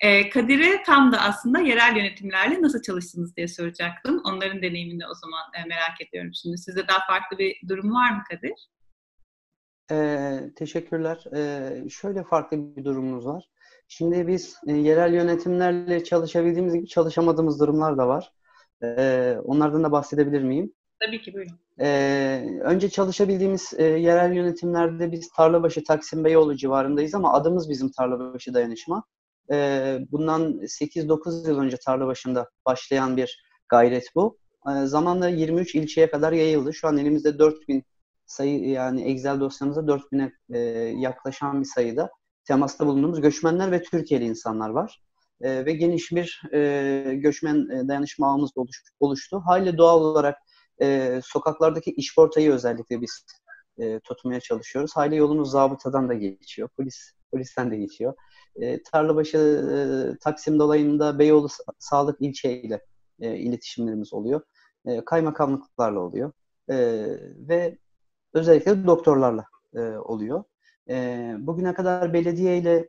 E, 0.00 0.30
Kadir'e 0.30 0.82
tam 0.82 1.12
da 1.12 1.20
aslında 1.20 1.60
yerel 1.60 1.96
yönetimlerle 1.96 2.62
nasıl 2.62 2.82
çalıştınız 2.82 3.36
diye 3.36 3.48
soracaktım. 3.48 4.22
Onların 4.24 4.62
deneyimini 4.62 5.06
o 5.06 5.14
zaman 5.14 5.42
e, 5.54 5.68
merak 5.68 6.00
ediyorum 6.08 6.30
şimdi. 6.34 6.58
Sizde 6.58 6.88
daha 6.88 7.06
farklı 7.06 7.38
bir 7.38 7.56
durum 7.68 7.94
var 7.94 8.10
mı 8.10 8.22
Kadir? 8.30 8.68
Ee, 9.90 10.40
teşekkürler. 10.56 11.24
Ee, 11.36 11.88
şöyle 11.88 12.24
farklı 12.24 12.76
bir 12.76 12.84
durumumuz 12.84 13.26
var. 13.26 13.44
Şimdi 13.88 14.26
biz 14.26 14.56
e, 14.66 14.72
yerel 14.72 15.14
yönetimlerle 15.14 16.04
çalışabildiğimiz 16.04 16.74
gibi 16.74 16.86
çalışamadığımız 16.86 17.60
durumlar 17.60 17.98
da 17.98 18.08
var. 18.08 18.32
Ee, 18.82 19.36
onlardan 19.44 19.84
da 19.84 19.92
bahsedebilir 19.92 20.42
miyim? 20.42 20.72
Tabii 21.00 21.22
ki 21.22 21.34
buyurun. 21.34 21.58
Ee, 21.80 22.60
önce 22.60 22.90
çalışabildiğimiz 22.90 23.72
e, 23.76 23.84
yerel 23.84 24.32
yönetimlerde 24.32 25.12
biz 25.12 25.28
Tarlabaşı, 25.36 25.84
Taksim 25.84 26.24
Beyoğlu 26.24 26.56
civarındayız 26.56 27.14
ama 27.14 27.32
adımız 27.32 27.70
bizim 27.70 27.90
Tarlabaşı 27.90 28.54
Dayanışma. 28.54 29.04
Ee, 29.52 29.98
bundan 30.12 30.60
8-9 30.66 31.48
yıl 31.48 31.58
önce 31.58 31.76
Tarlabaşı'nda 31.76 32.50
başlayan 32.66 33.16
bir 33.16 33.44
gayret 33.68 34.06
bu. 34.14 34.38
Ee, 34.68 34.86
zamanla 34.86 35.28
23 35.28 35.74
ilçeye 35.74 36.10
kadar 36.10 36.32
yayıldı. 36.32 36.74
Şu 36.74 36.88
an 36.88 36.98
elimizde 36.98 37.38
4000 37.38 37.84
sayı 38.26 38.68
yani 38.68 39.02
Excel 39.02 39.40
dosyamızda 39.40 39.80
4000'e 39.80 40.32
e, 40.58 40.58
yaklaşan 40.98 41.60
bir 41.60 41.66
sayıda 41.66 42.10
temasta 42.44 42.86
bulunduğumuz 42.86 43.20
göçmenler 43.20 43.72
ve 43.72 43.82
Türkiye'li 43.82 44.24
insanlar 44.24 44.70
var. 44.70 45.02
E, 45.40 45.66
ve 45.66 45.72
geniş 45.72 46.12
bir 46.12 46.42
e, 46.52 47.14
göçmen 47.14 47.68
e, 47.70 47.88
dayanışma 47.88 48.30
ağımız 48.30 48.50
oluş, 48.56 48.82
oluştu. 49.00 49.42
Hali 49.46 49.78
doğal 49.78 50.00
olarak 50.00 50.38
e, 50.82 51.20
sokaklardaki 51.24 51.90
işportayı 51.90 52.52
özellikle 52.52 53.00
biz 53.00 53.26
e, 53.78 54.00
tutmaya 54.00 54.40
çalışıyoruz. 54.40 54.96
Hali 54.96 55.16
yolumuz 55.16 55.50
zabıtadan 55.50 56.08
da 56.08 56.14
geçiyor, 56.14 56.68
polis 56.76 57.12
polisten 57.32 57.70
de 57.70 57.76
geçiyor. 57.76 58.14
E, 58.56 58.82
Tarlabaşı 58.82 59.38
e, 59.38 59.76
Taksim 60.18 60.58
dolayında 60.58 61.18
Beyoğlu 61.18 61.48
Sağlık 61.78 62.16
ilçe 62.20 62.62
ile 62.62 62.80
e, 63.20 63.36
iletişimlerimiz 63.36 64.14
oluyor. 64.14 64.40
E, 64.86 65.04
kaymakamlıklarla 65.04 66.00
oluyor. 66.00 66.32
E, 66.70 66.76
ve 67.48 67.78
özellikle 68.32 68.86
doktorlarla 68.86 69.44
e, 69.74 69.80
oluyor. 69.80 70.44
E, 70.90 71.34
bugüne 71.38 71.74
kadar 71.74 72.12
belediye 72.12 72.58
ile 72.58 72.88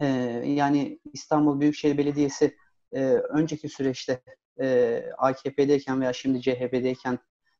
e, 0.00 0.06
yani 0.46 1.00
İstanbul 1.12 1.60
Büyükşehir 1.60 1.98
Belediyesi 1.98 2.56
e, 2.92 3.04
önceki 3.12 3.68
süreçte 3.68 4.22
e, 4.60 5.02
AKP'deyken 5.18 6.00
veya 6.00 6.12
şimdi 6.12 6.40
CHP'deyken 6.40 7.18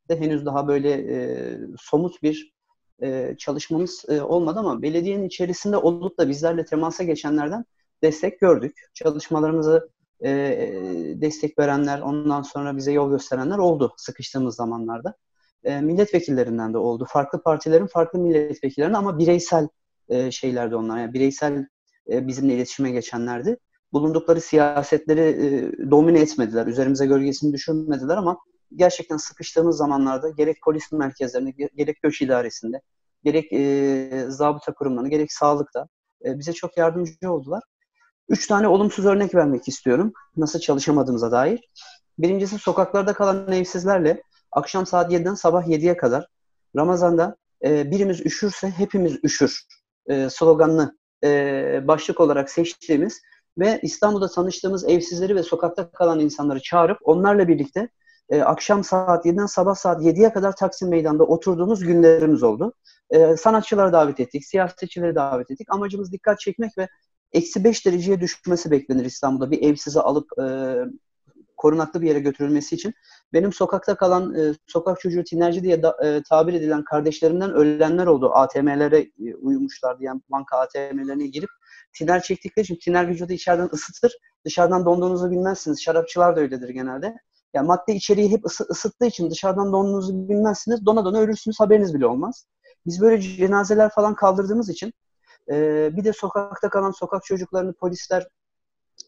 de 0.09 0.21
henüz 0.21 0.47
daha 0.47 0.69
böyle 0.69 0.91
e, 0.93 1.59
somut 1.79 2.23
bir 2.23 2.57
e, 3.03 3.35
çalışmamız 3.39 4.05
e, 4.09 4.23
olmadı 4.23 4.59
ama 4.59 4.83
belediyenin 4.83 5.27
içerisinde 5.27 5.77
olup 5.77 6.19
da 6.19 6.29
bizlerle 6.29 6.65
temasa 6.65 7.05
geçenlerden 7.05 7.65
destek 8.03 8.41
gördük. 8.41 8.81
Çalışmalarımızı 8.95 9.91
e, 10.25 10.31
destek 11.15 11.59
verenler, 11.59 12.01
ondan 12.01 12.43
sonra 12.43 12.77
bize 12.77 12.93
yol 12.93 13.11
gösterenler 13.11 13.59
oldu 13.59 13.95
sıkıştığımız 13.97 14.57
zamanlarda. 14.57 15.15
E, 15.67 15.81
milletvekillerinden 15.81 16.75
de 16.75 16.79
oldu. 16.79 17.07
Farklı 17.09 17.43
partilerin 17.43 17.87
farklı 17.87 18.19
milletvekillerine 18.19 18.97
ama 18.97 19.19
bireysel 19.19 19.69
e, 20.09 20.31
şeylerdi 20.31 20.77
onlar. 20.77 20.99
Yani 20.99 21.15
bireysel 21.15 21.67
e, 22.11 22.27
bizimle 22.27 22.55
iletişime 22.55 22.91
geçenlerdi. 22.91 23.57
Bulundukları 23.93 24.41
siyasetleri 24.41 25.21
e, 25.21 25.91
domine 25.91 26.21
etmediler. 26.21 26.67
Üzerimize 26.67 27.07
gölgesini 27.07 27.53
düşürmediler 27.53 28.17
ama 28.17 28.39
gerçekten 28.75 29.17
sıkıştığımız 29.17 29.77
zamanlarda 29.77 30.29
gerek 30.29 30.57
polis 30.65 30.93
merkezlerinde, 30.93 31.51
gerek 31.77 32.03
göç 32.03 32.23
idaresinde, 32.23 32.81
gerek 33.25 33.53
e, 33.53 34.25
zabıta 34.29 34.75
kurumlarında, 34.75 35.09
gerek 35.09 35.33
sağlıkta 35.33 35.89
e, 36.25 36.39
bize 36.39 36.53
çok 36.53 36.77
yardımcı 36.77 37.33
oldular. 37.33 37.63
Üç 38.29 38.47
tane 38.47 38.69
olumsuz 38.69 39.07
örnek 39.07 39.35
vermek 39.35 39.69
istiyorum. 39.69 40.13
Nasıl 40.37 40.59
çalışamadığımıza 40.59 41.33
dair. 41.33 41.61
Birincisi 42.19 42.59
sokaklarda 42.59 43.13
kalan 43.13 43.53
evsizlerle 43.53 44.23
akşam 44.57 44.87
saat 44.87 45.13
7'den 45.13 45.35
sabah 45.35 45.67
7'ye 45.67 45.97
kadar 45.97 46.29
Ramazan'da 46.77 47.37
e, 47.65 47.91
birimiz 47.91 48.27
üşürse 48.27 48.71
hepimiz 48.71 49.25
üşür 49.25 49.63
e, 50.07 50.31
sloganını 50.31 50.99
e, 51.25 51.81
başlık 51.89 52.21
olarak 52.21 52.51
seçtiğimiz 52.51 53.23
ve 53.59 53.81
İstanbul'da 53.83 54.29
tanıştığımız 54.29 54.85
evsizleri 54.89 55.37
ve 55.37 55.43
sokakta 55.43 55.91
kalan 55.91 56.21
insanları 56.21 56.63
çağırıp 56.63 56.99
onlarla 57.03 57.49
birlikte 57.49 57.89
e, 58.31 58.43
akşam 58.43 58.85
saat 58.85 59.27
7'den 59.27 59.47
sabah 59.47 59.75
saat 59.75 60.03
7'ye 60.03 60.33
kadar 60.33 60.57
Taksim 60.57 60.89
Meydanı'nda 60.89 61.25
oturduğumuz 61.25 61.85
günlerimiz 61.85 62.43
oldu. 62.43 62.73
E, 63.11 63.37
sanatçıları 63.37 63.93
davet 63.93 64.21
ettik, 64.21 64.45
siyasetçileri 64.45 65.15
davet 65.15 65.51
ettik. 65.51 65.67
Amacımız 65.71 66.13
dikkat 66.13 66.41
çekmek 66.41 66.79
ve 66.79 66.89
eksi 67.33 67.65
5 67.65 67.87
dereceye 67.87 68.21
düşmesi 68.21 68.71
beklenir 68.71 69.05
İstanbul'da 69.05 69.51
bir 69.51 69.63
evsizi 69.63 70.01
alıp 70.01 70.39
e, 70.39 70.47
korunaklı 71.57 72.03
bir 72.03 72.09
yere 72.09 72.19
götürülmesi 72.19 72.75
için 72.75 72.95
benim 73.33 73.53
sokakta 73.53 73.97
kalan 73.97 74.35
e, 74.35 74.55
sokak 74.67 75.01
çocuğu 75.01 75.25
tinerci 75.25 75.63
diye 75.63 75.83
da, 75.83 75.97
e, 76.05 76.23
tabir 76.29 76.55
edilen 76.55 76.85
kardeşlerimden 76.85 77.51
ölenler 77.53 78.07
oldu. 78.07 78.31
ATM'lere 78.35 78.99
e, 79.01 79.35
uyumuşlardı 79.35 80.05
yani 80.05 80.21
banka 80.31 80.59
ATM'lerine 80.59 81.27
girip 81.27 81.51
tiner 81.93 82.23
çektikleri 82.23 82.65
için 82.65 82.77
tiner 82.77 83.09
vücudu 83.09 83.33
içeriden 83.33 83.69
ısıtır. 83.73 84.17
Dışarıdan 84.45 84.85
donduğunuzu 84.85 85.31
bilmezsiniz. 85.31 85.83
Şarapçılar 85.83 86.37
da 86.37 86.41
öyledir 86.41 86.69
genelde. 86.69 87.17
Yani 87.55 87.67
madde 87.67 87.95
içeriği 87.95 88.31
hep 88.31 88.47
ısı, 88.47 88.65
ısıttığı 88.71 89.07
için 89.07 89.31
dışarıdan 89.31 89.73
donduğunuzu 89.73 90.29
bilmezsiniz. 90.29 90.87
Dona 90.87 91.05
dona 91.05 91.19
ölürsünüz 91.19 91.61
haberiniz 91.61 91.95
bile 91.95 92.07
olmaz. 92.07 92.47
Biz 92.87 93.01
böyle 93.01 93.21
cenazeler 93.21 93.91
falan 93.91 94.15
kaldırdığımız 94.15 94.71
için 94.71 94.93
e, 95.51 95.91
bir 95.97 96.05
de 96.05 96.13
sokakta 96.13 96.69
kalan 96.69 96.91
sokak 96.91 97.25
çocuklarını 97.25 97.73
polisler 97.73 98.27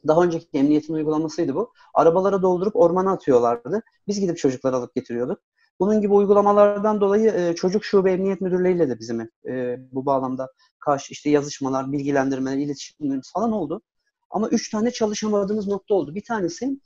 daha 0.07 0.23
önceki 0.23 0.47
emniyetin 0.55 0.95
uygulamasıydı 0.95 1.55
bu. 1.55 1.73
Arabalara 1.95 2.43
doldurup 2.43 2.77
ormana 2.77 3.13
atıyorlardı. 3.13 3.83
Biz 4.09 4.21
gidip 4.21 4.39
çocukları 4.39 4.77
alıp 4.77 4.95
getiriyorduk. 4.95 5.39
Bunun 5.81 6.01
gibi 6.01 6.13
uygulamalardan 6.13 7.01
dolayı 7.01 7.31
e, 7.31 7.55
çocuk 7.55 7.85
şube 7.85 8.13
emniyet 8.13 8.41
müdürleriyle 8.41 8.89
de 8.89 8.99
bizim 8.99 9.21
e, 9.49 9.77
bu 9.93 10.07
bağlamda 10.07 10.49
karşı 10.81 11.13
işte 11.13 11.31
yazışmalar, 11.31 11.93
bilgilendirmeler, 11.93 12.57
iletişimlerimiz 12.57 13.33
falan 13.33 13.53
oldu. 13.53 13.83
Ama 14.31 14.49
üç 14.49 14.71
tane 14.71 14.91
çalışamadığımız 14.91 15.69
nokta 15.69 15.95
oldu. 15.95 16.15
Bir 16.15 16.25
tanesi 16.25 16.81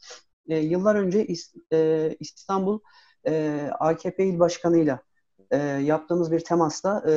e, 0.48 0.58
yıllar 0.58 0.94
önce 0.94 1.26
e, 1.72 2.10
İstanbul 2.20 2.80
e, 3.26 3.60
AKP 3.80 4.24
il 4.24 4.38
başkanıyla 4.38 5.00
e, 5.50 5.56
yaptığımız 5.58 6.32
bir 6.32 6.40
temasta 6.40 7.04
e, 7.10 7.12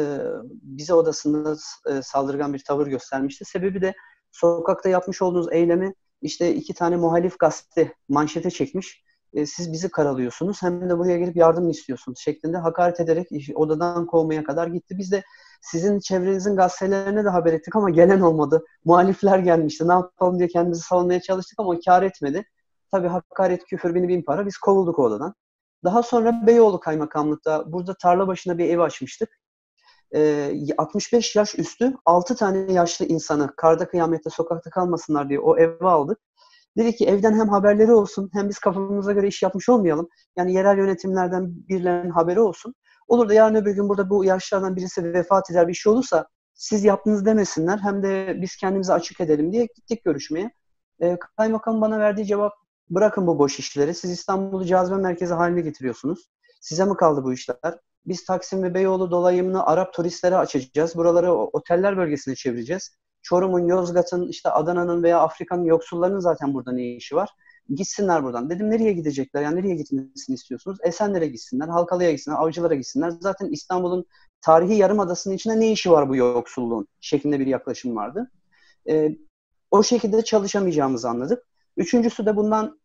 bize 0.51 0.93
odasında 0.93 1.57
e, 1.89 2.01
saldırgan 2.01 2.53
bir 2.53 2.63
tavır 2.63 2.87
göstermişti. 2.87 3.45
Sebebi 3.45 3.81
de 3.81 3.93
sokakta 4.35 4.89
yapmış 4.89 5.21
olduğunuz 5.21 5.47
eylemi 5.51 5.93
işte 6.21 6.55
iki 6.55 6.73
tane 6.73 6.95
muhalif 6.95 7.39
gazete 7.39 7.93
manşete 8.09 8.49
çekmiş. 8.51 9.05
E, 9.33 9.45
siz 9.45 9.73
bizi 9.73 9.89
karalıyorsunuz 9.89 10.61
hem 10.61 10.89
de 10.89 10.97
buraya 10.97 11.17
gelip 11.17 11.35
yardım 11.35 11.69
istiyorsunuz 11.69 12.19
şeklinde 12.19 12.57
hakaret 12.57 12.99
ederek 12.99 13.27
odadan 13.55 14.05
kovmaya 14.05 14.43
kadar 14.43 14.67
gitti. 14.67 14.97
Biz 14.97 15.11
de 15.11 15.23
sizin 15.61 15.99
çevrenizin 15.99 16.55
gazetelerine 16.55 17.25
de 17.25 17.29
haber 17.29 17.53
ettik 17.53 17.75
ama 17.75 17.89
gelen 17.89 18.21
olmadı. 18.21 18.65
Muhalifler 18.85 19.39
gelmişti. 19.39 19.87
Ne 19.87 19.93
yapalım 19.93 20.39
diye 20.39 20.47
kendimizi 20.47 20.81
savunmaya 20.81 21.21
çalıştık 21.21 21.59
ama 21.59 21.79
kar 21.85 22.03
etmedi. 22.03 22.45
Tabii 22.91 23.07
hakaret, 23.07 23.65
küfür, 23.65 23.95
bini 23.95 24.07
bin 24.07 24.21
para. 24.21 24.45
Biz 24.45 24.57
kovulduk 24.57 24.99
odadan. 24.99 25.33
Daha 25.83 26.03
sonra 26.03 26.47
Beyoğlu 26.47 26.79
Kaymakamlık'ta 26.79 27.71
burada 27.71 27.95
tarla 28.01 28.27
başına 28.27 28.57
bir 28.57 28.69
ev 28.69 28.79
açmıştık. 28.79 29.29
65 30.77 31.35
yaş 31.35 31.59
üstü 31.59 31.93
6 32.05 32.35
tane 32.35 32.73
yaşlı 32.73 33.05
insanı 33.05 33.55
karda 33.55 33.87
kıyamette 33.87 34.29
sokakta 34.29 34.69
kalmasınlar 34.69 35.29
diye 35.29 35.39
o 35.39 35.57
eve 35.57 35.87
aldık. 35.87 36.19
Dedi 36.77 36.95
ki 36.95 37.05
evden 37.05 37.39
hem 37.39 37.49
haberleri 37.49 37.93
olsun 37.93 38.29
hem 38.33 38.49
biz 38.49 38.59
kafamıza 38.59 39.11
göre 39.11 39.27
iş 39.27 39.43
yapmış 39.43 39.69
olmayalım. 39.69 40.09
Yani 40.37 40.53
yerel 40.53 40.77
yönetimlerden 40.77 41.67
birilerinin 41.69 42.09
haberi 42.09 42.39
olsun. 42.39 42.75
Olur 43.07 43.29
da 43.29 43.33
yarın 43.33 43.55
öbür 43.55 43.75
gün 43.75 43.89
burada 43.89 44.09
bu 44.09 44.25
yaşlardan 44.25 44.75
birisi 44.75 45.13
vefat 45.13 45.51
eder 45.51 45.67
bir 45.67 45.73
şey 45.73 45.93
olursa 45.93 46.27
siz 46.53 46.83
yaptınız 46.83 47.25
demesinler 47.25 47.77
hem 47.77 48.03
de 48.03 48.37
biz 48.41 48.55
kendimizi 48.55 48.93
açık 48.93 49.21
edelim 49.21 49.51
diye 49.51 49.65
gittik 49.75 50.05
görüşmeye. 50.05 50.51
E, 51.01 51.17
kaymakam 51.37 51.81
bana 51.81 51.99
verdiği 51.99 52.25
cevap 52.25 52.53
bırakın 52.89 53.27
bu 53.27 53.39
boş 53.39 53.59
işleri. 53.59 53.93
Siz 53.93 54.11
İstanbul'u 54.11 54.65
cazibe 54.65 54.97
merkezi 54.97 55.33
haline 55.33 55.61
getiriyorsunuz. 55.61 56.29
Size 56.61 56.85
mi 56.85 56.97
kaldı 56.97 57.23
bu 57.23 57.33
işler? 57.33 57.79
Biz 58.05 58.25
Taksim 58.25 58.63
ve 58.63 58.73
Beyoğlu 58.73 59.11
dolayımını 59.11 59.65
Arap 59.65 59.93
turistlere 59.93 60.37
açacağız. 60.37 60.95
Buraları 60.95 61.33
oteller 61.33 61.97
bölgesine 61.97 62.35
çevireceğiz. 62.35 62.97
Çorum'un, 63.21 63.67
Yozgat'ın, 63.67 64.27
işte 64.27 64.49
Adana'nın 64.49 65.03
veya 65.03 65.19
Afrika'nın 65.19 65.63
yoksullarının 65.63 66.19
zaten 66.19 66.53
burada 66.53 66.71
ne 66.71 66.83
işi 66.83 67.15
var? 67.15 67.29
Gitsinler 67.69 68.23
buradan. 68.23 68.49
Dedim 68.49 68.71
nereye 68.71 68.93
gidecekler? 68.93 69.41
Yani 69.41 69.55
nereye 69.55 69.75
gitmesini 69.75 70.33
istiyorsunuz? 70.33 70.77
Esenler'e 70.83 71.27
gitsinler, 71.27 71.67
Halkalı'ya 71.67 72.11
gitsinler, 72.11 72.35
Avcılar'a 72.35 72.75
gitsinler. 72.75 73.09
Zaten 73.09 73.49
İstanbul'un 73.49 74.05
tarihi 74.41 74.75
yarımadasının 74.75 75.35
içinde 75.35 75.59
ne 75.59 75.71
işi 75.71 75.91
var 75.91 76.09
bu 76.09 76.15
yoksulluğun? 76.15 76.87
Şeklinde 77.01 77.39
bir 77.39 77.47
yaklaşım 77.47 77.95
vardı. 77.95 78.31
Ee, 78.89 79.17
o 79.71 79.83
şekilde 79.83 80.21
çalışamayacağımızı 80.21 81.09
anladık. 81.09 81.43
Üçüncüsü 81.77 82.25
de 82.25 82.35
bundan 82.35 82.79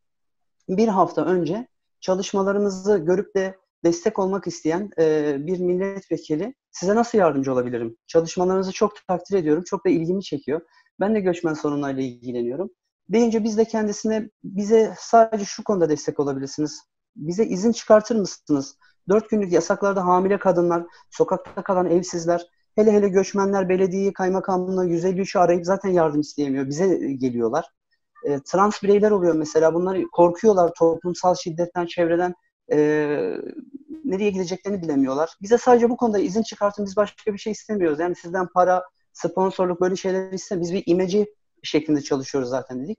bir 0.69 0.89
hafta 0.89 1.25
önce 1.25 1.69
çalışmalarımızı 2.01 2.99
görüp 2.99 3.37
de 3.37 3.57
destek 3.85 4.19
olmak 4.19 4.47
isteyen 4.47 4.91
e, 4.99 5.37
bir 5.39 5.61
milletvekili 5.61 6.55
size 6.71 6.95
nasıl 6.95 7.19
yardımcı 7.19 7.53
olabilirim? 7.53 7.97
Çalışmalarınızı 8.07 8.73
çok 8.73 9.07
takdir 9.09 9.39
ediyorum. 9.39 9.65
Çok 9.67 9.87
da 9.87 9.91
ilgimi 9.91 10.23
çekiyor. 10.23 10.61
Ben 11.01 11.15
de 11.15 11.21
göçmen 11.21 11.55
sorunlarıyla 11.55 12.03
ilgileniyorum. 12.03 12.71
Deyince 13.09 13.45
biz 13.45 13.59
de 13.59 13.65
kendisine 13.65 14.31
bize 14.45 14.95
sadece 14.99 15.45
şu 15.45 15.65
konuda 15.65 15.89
destek 15.89 16.21
olabilirsiniz. 16.21 16.83
Bize 17.17 17.45
izin 17.45 17.73
çıkartır 17.73 18.17
mısınız? 18.17 18.77
Dört 19.09 19.31
günlük 19.31 19.53
yasaklarda 19.53 20.07
hamile 20.07 20.39
kadınlar, 20.39 20.87
sokakta 21.11 21.63
kalan 21.63 21.87
evsizler, 21.91 22.47
hele 22.75 22.93
hele 22.93 23.09
göçmenler 23.09 23.69
belediyeyi, 23.69 24.13
kaymakamlığı 24.13 24.87
153'ü 24.87 25.39
arayıp 25.39 25.67
zaten 25.67 25.91
yardım 25.91 26.21
isteyemiyor. 26.21 26.69
Bize 26.69 26.89
geliyorlar. 26.97 27.71
E, 28.25 28.41
trans 28.41 28.83
bireyler 28.83 29.11
oluyor 29.11 29.35
mesela. 29.35 29.75
Bunlar 29.75 30.03
korkuyorlar 30.13 30.73
toplumsal 30.79 31.35
şiddetten, 31.35 31.87
çevreden 31.87 32.35
e, 32.73 32.79
nereye 34.05 34.31
gideceklerini 34.31 34.83
bilemiyorlar. 34.83 35.37
Bize 35.43 35.59
sadece 35.59 35.91
bu 35.91 35.97
konuda 35.97 36.19
izin 36.19 36.43
çıkartın. 36.43 36.87
Biz 36.87 36.97
başka 36.97 37.33
bir 37.33 37.39
şey 37.39 37.53
istemiyoruz. 37.53 38.01
Yani 38.01 38.15
sizden 38.15 38.47
para, 38.47 38.83
sponsorluk 39.13 39.81
böyle 39.81 39.97
şeyler 39.97 40.33
istemiyoruz. 40.33 40.73
Biz 40.73 40.81
bir 40.81 40.93
imeci 40.93 41.35
şeklinde 41.63 42.01
çalışıyoruz 42.03 42.51
zaten 42.51 42.85
dedik. 42.85 42.99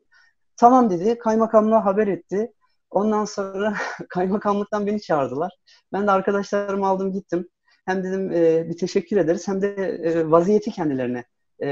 Tamam 0.57 0.89
dedi. 0.89 1.17
Kaymakamlığa 1.17 1.85
haber 1.85 2.07
etti. 2.07 2.51
Ondan 2.89 3.25
sonra 3.25 3.73
kaymakamlıktan 4.09 4.87
beni 4.87 5.01
çağırdılar. 5.01 5.51
Ben 5.93 6.07
de 6.07 6.11
arkadaşlarımı 6.11 6.87
aldım 6.87 7.11
gittim. 7.11 7.49
Hem 7.85 8.03
dedim 8.03 8.31
e, 8.31 8.69
bir 8.69 8.77
teşekkür 8.77 9.17
ederiz 9.17 9.47
hem 9.47 9.61
de 9.61 9.67
e, 10.03 10.31
vaziyeti 10.31 10.71
kendilerine 10.71 11.25
e, 11.63 11.67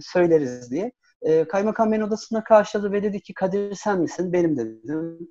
söyleriz 0.00 0.70
diye. 0.70 0.92
E, 1.22 1.48
kaymakam 1.48 1.92
beni 1.92 2.04
odasına 2.04 2.44
karşıladı 2.44 2.92
ve 2.92 3.02
dedi 3.02 3.20
ki 3.20 3.34
Kadir 3.34 3.74
sen 3.74 4.00
misin? 4.00 4.32
Benim 4.32 4.56
dedim. 4.56 5.28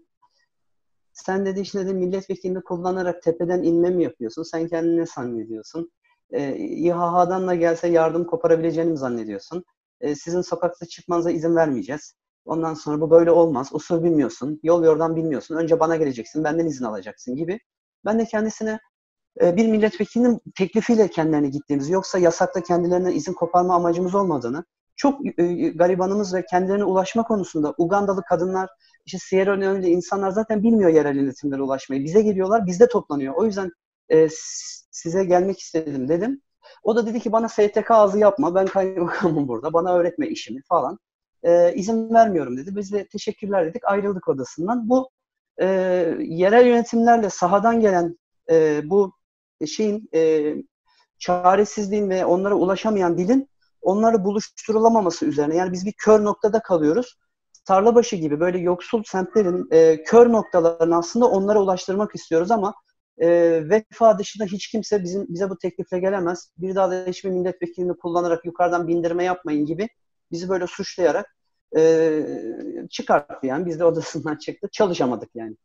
Sen 1.25 1.45
dedi 1.45 1.59
işte 1.59 1.79
dedi 1.79 1.93
milletvekilini 1.93 2.61
kullanarak 2.61 3.23
tepeden 3.23 3.63
inme 3.63 3.89
mi 3.89 4.03
yapıyorsun? 4.03 4.43
Sen 4.43 4.67
kendini 4.67 4.97
ne 4.97 5.05
zannediyorsun? 5.05 5.91
E, 6.31 6.55
İHH'dan 6.57 7.47
da 7.47 7.55
gelse 7.55 7.87
yardım 7.87 8.23
koparabileceğini 8.23 8.91
mi 8.91 8.97
zannediyorsun? 8.97 9.63
E, 10.01 10.15
sizin 10.15 10.41
sokakta 10.41 10.85
çıkmanıza 10.85 11.31
izin 11.31 11.55
vermeyeceğiz. 11.55 12.13
Ondan 12.45 12.73
sonra 12.73 13.01
bu 13.01 13.11
böyle 13.11 13.31
olmaz. 13.31 13.69
Usul 13.71 14.03
bilmiyorsun. 14.03 14.59
Yol 14.63 14.83
yordan 14.83 15.15
bilmiyorsun. 15.15 15.55
Önce 15.55 15.79
bana 15.79 15.95
geleceksin. 15.95 16.43
Benden 16.43 16.65
izin 16.65 16.85
alacaksın 16.85 17.35
gibi. 17.35 17.59
Ben 18.05 18.19
de 18.19 18.25
kendisine 18.25 18.79
e, 19.41 19.55
bir 19.55 19.67
milletvekilinin 19.67 20.41
teklifiyle 20.55 21.07
kendilerine 21.07 21.49
gittiğimizi 21.49 21.93
yoksa 21.93 22.19
yasakta 22.19 22.63
kendilerine 22.63 23.13
izin 23.13 23.33
koparma 23.33 23.75
amacımız 23.75 24.15
olmadığını 24.15 24.63
çok 24.95 25.39
e, 25.39 25.69
garibanımız 25.69 26.33
ve 26.33 26.45
kendilerine 26.45 26.83
ulaşma 26.83 27.23
konusunda 27.23 27.73
Ugandalı 27.77 28.23
kadınlar, 28.29 28.69
işte 29.05 29.17
Sierra 29.17 29.53
Leone'li 29.53 29.89
insanlar 29.89 30.31
zaten 30.31 30.63
bilmiyor 30.63 30.89
yerel 30.89 31.15
yönetimlere 31.15 31.61
ulaşmayı. 31.61 32.03
Bize 32.03 32.21
geliyorlar, 32.21 32.65
bizde 32.65 32.87
toplanıyor. 32.87 33.33
O 33.33 33.45
yüzden 33.45 33.71
e, 34.09 34.27
size 34.91 35.23
gelmek 35.23 35.59
istedim 35.59 36.07
dedim. 36.07 36.41
O 36.83 36.95
da 36.95 37.07
dedi 37.07 37.19
ki 37.19 37.31
bana 37.31 37.49
STK 37.49 37.91
ağzı 37.91 38.19
yapma, 38.19 38.55
ben 38.55 38.65
kaymakamım 38.65 39.47
burada, 39.47 39.73
bana 39.73 39.95
öğretme 39.95 40.27
işimi 40.27 40.61
falan. 40.69 40.99
E, 41.43 41.73
izin 41.73 42.13
vermiyorum 42.13 42.57
dedi. 42.57 42.75
Biz 42.75 42.93
de 42.93 43.07
teşekkürler 43.07 43.65
dedik, 43.65 43.81
ayrıldık 43.85 44.27
odasından. 44.27 44.89
Bu 44.89 45.09
e, 45.61 45.65
yerel 46.19 46.65
yönetimlerle 46.67 47.29
sahadan 47.29 47.79
gelen 47.79 48.17
e, 48.51 48.81
bu 48.89 49.13
şeyin 49.67 50.09
e, 50.13 50.53
çaresizliğin 51.19 52.09
ve 52.09 52.25
onlara 52.25 52.55
ulaşamayan 52.55 53.17
dilin 53.17 53.49
onları 53.81 54.23
buluşturulamaması 54.23 55.25
üzerine. 55.25 55.55
Yani 55.55 55.71
biz 55.71 55.85
bir 55.85 55.93
kör 55.93 56.23
noktada 56.23 56.61
kalıyoruz. 56.61 57.17
Tarlabaşı 57.65 58.15
gibi 58.15 58.39
böyle 58.39 58.57
yoksul 58.57 59.03
semtlerin 59.03 59.67
e, 59.71 60.03
kör 60.03 60.31
noktalarını 60.31 60.97
aslında 60.97 61.25
onlara 61.25 61.61
ulaştırmak 61.61 62.15
istiyoruz 62.15 62.51
ama 62.51 62.73
e, 63.17 63.29
vefa 63.69 64.19
dışında 64.19 64.45
hiç 64.45 64.67
kimse 64.67 65.03
bizim 65.03 65.25
bize 65.29 65.49
bu 65.49 65.57
teklifle 65.57 65.99
gelemez. 65.99 66.51
Bir 66.57 66.75
daha 66.75 66.91
da 66.91 67.05
hiçbir 67.07 67.29
milletvekilini 67.29 67.97
kullanarak 67.97 68.45
yukarıdan 68.45 68.87
bindirme 68.87 69.23
yapmayın 69.23 69.65
gibi 69.65 69.89
bizi 70.31 70.49
böyle 70.49 70.67
suçlayarak 70.67 71.35
e, 71.77 72.21
çıkarttı 72.89 73.47
yani. 73.47 73.65
Biz 73.65 73.79
de 73.79 73.85
odasından 73.85 74.35
çıktı. 74.35 74.67
Çalışamadık 74.71 75.29
yani. 75.35 75.55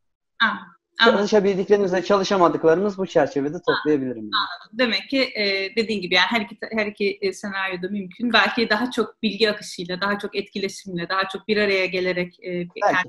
Ah, 1.00 1.06
Çalışabildiklerimizle 1.06 2.04
çalışamadıklarımız 2.04 2.98
bu 2.98 3.06
çerçevede 3.06 3.56
toplayabilirim. 3.68 4.16
Yani. 4.16 4.78
Demek 4.78 5.08
ki 5.10 5.22
e, 5.34 5.76
dediğin 5.76 6.00
gibi 6.00 6.14
yani 6.14 6.26
her 6.28 6.40
iki, 6.40 6.58
her 6.72 6.86
iki 6.86 7.18
e, 7.22 7.32
senaryoda 7.32 7.88
mümkün. 7.88 8.32
Belki 8.32 8.70
daha 8.70 8.90
çok 8.90 9.22
bilgi 9.22 9.50
akışıyla, 9.50 10.00
daha 10.00 10.18
çok 10.18 10.36
etkileşimle, 10.36 11.08
daha 11.08 11.28
çok 11.28 11.48
bir 11.48 11.56
araya 11.56 11.86
gelerek 11.86 12.34
e, 12.42 12.50
kendi 12.52 13.08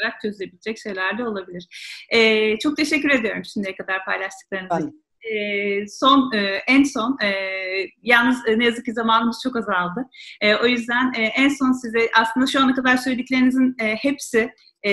olarak 0.00 0.20
çözebilecek 0.22 0.78
şeyler 0.78 1.18
de 1.18 1.24
olabilir. 1.24 1.68
E, 2.10 2.58
çok 2.58 2.76
teşekkür 2.76 3.10
ediyorum 3.10 3.44
şimdiye 3.44 3.76
kadar 3.76 4.04
paylaştıklarınız 4.04 4.78
için. 4.78 5.04
E, 5.32 5.88
son 5.88 6.32
e, 6.34 6.40
en 6.66 6.82
son 6.82 7.18
e, 7.22 7.30
yalnız 8.02 8.48
e, 8.48 8.58
ne 8.58 8.64
yazık 8.64 8.84
ki 8.84 8.92
zamanımız 8.92 9.40
çok 9.42 9.56
azaldı. 9.56 10.08
E, 10.40 10.54
o 10.54 10.66
yüzden 10.66 11.12
e, 11.16 11.22
en 11.22 11.48
son 11.48 11.72
size 11.72 12.10
aslında 12.20 12.46
şu 12.46 12.60
ana 12.60 12.74
kadar 12.74 12.96
söylediklerinizin 12.96 13.76
e, 13.80 13.94
hepsi 13.94 14.50
e, 14.82 14.90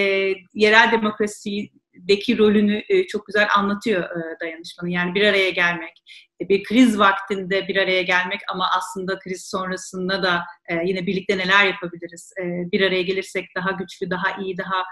yerel 0.53 0.91
demokrasiyi 0.91 1.71
deki 2.07 2.37
rolünü 2.37 2.83
e, 2.89 3.07
çok 3.07 3.25
güzel 3.25 3.47
anlatıyor 3.57 4.03
e, 4.03 4.39
dayanışmanın. 4.39 4.89
Yani 4.89 5.15
bir 5.15 5.27
araya 5.27 5.49
gelmek, 5.49 6.03
e, 6.41 6.49
bir 6.49 6.63
kriz 6.63 6.99
vaktinde 6.99 7.67
bir 7.67 7.75
araya 7.75 8.01
gelmek 8.01 8.41
ama 8.49 8.69
aslında 8.77 9.19
kriz 9.19 9.49
sonrasında 9.49 10.23
da 10.23 10.43
yine 10.85 11.05
birlikte 11.07 11.37
neler 11.37 11.65
yapabiliriz? 11.65 12.33
bir 12.71 12.81
araya 12.81 13.01
gelirsek 13.01 13.45
daha 13.55 13.71
güçlü, 13.71 14.09
daha 14.09 14.41
iyi, 14.41 14.57
daha 14.57 14.83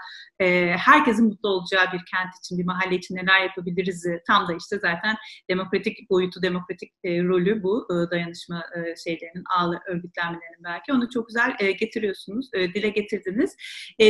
herkesin 0.76 1.26
mutlu 1.26 1.48
olacağı 1.48 1.84
bir 1.92 1.98
kent 1.98 2.30
için, 2.44 2.58
bir 2.58 2.64
mahalle 2.64 2.94
için 2.94 3.16
neler 3.16 3.40
yapabiliriz? 3.42 4.06
Tam 4.26 4.48
da 4.48 4.52
işte 4.60 4.78
zaten 4.78 5.16
demokratik 5.50 6.10
boyutu, 6.10 6.42
demokratik 6.42 6.92
rolü 7.04 7.62
bu 7.62 7.88
dayanışma 8.10 8.64
şeylerinin, 9.04 9.44
ağlı 9.56 9.80
örgütlenmelerinin 9.86 10.64
belki. 10.64 10.92
Onu 10.92 11.10
çok 11.10 11.28
güzel 11.28 11.56
getiriyorsunuz, 11.80 12.52
dile 12.52 12.88
getirdiniz. 12.88 13.56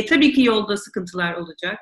tabii 0.09 0.33
ki 0.33 0.43
yolda 0.43 0.77
sıkıntılar 0.77 1.33
olacak. 1.33 1.79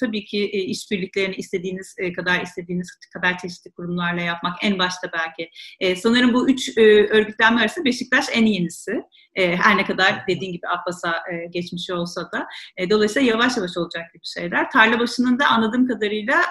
tabii 0.00 0.24
ki 0.24 0.50
işbirliklerini 0.50 1.34
istediğiniz 1.34 1.96
kadar 2.16 2.42
istediğiniz 2.42 2.98
kadar 3.14 3.38
çeşitli 3.38 3.70
kurumlarla 3.70 4.20
yapmak 4.20 4.56
en 4.62 4.78
başta 4.78 5.10
belki. 5.12 5.50
sanırım 5.96 6.34
bu 6.34 6.50
üç 6.50 6.78
örgütlenme 7.10 7.60
arasında 7.60 7.84
Beşiktaş 7.84 8.26
en 8.32 8.46
yenisi. 8.46 9.02
Her 9.36 9.76
ne 9.76 9.84
kadar 9.84 10.26
dediğin 10.28 10.52
gibi 10.52 10.66
Abbas'a 10.68 11.22
geçmiş 11.50 11.90
olsa 11.90 12.30
da. 12.32 12.46
dolayısıyla 12.90 13.30
yavaş 13.30 13.56
yavaş 13.56 13.76
olacak 13.76 14.12
gibi 14.14 14.26
şeyler. 14.26 14.70
Tarla 14.70 14.98
başının 14.98 15.38
da 15.38 15.46
anladığım 15.46 15.88
kadarıyla 15.88 16.42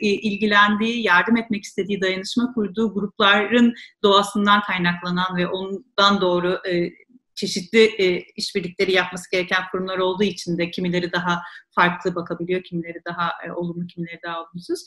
ilgilendiği, 0.00 1.06
yardım 1.06 1.36
etmek 1.36 1.64
istediği, 1.64 2.00
dayanışma 2.00 2.52
kurduğu 2.54 2.94
grupların 2.94 3.74
doğasından 4.02 4.60
kaynaklanan 4.60 5.36
ve 5.36 5.46
ondan 5.46 6.20
doğru 6.20 6.58
çeşitli 7.40 7.84
e, 7.84 8.20
işbirlikleri 8.36 8.92
yapması 8.92 9.30
gereken 9.30 9.62
kurumlar 9.72 9.98
olduğu 9.98 10.22
için 10.22 10.58
de 10.58 10.70
kimileri 10.70 11.12
daha 11.12 11.42
farklı 11.74 12.14
bakabiliyor, 12.14 12.62
kimileri 12.62 13.00
daha 13.04 13.30
e, 13.46 13.52
olumlu, 13.52 13.86
kimileri 13.86 14.20
daha 14.24 14.40
olumsuz. 14.42 14.84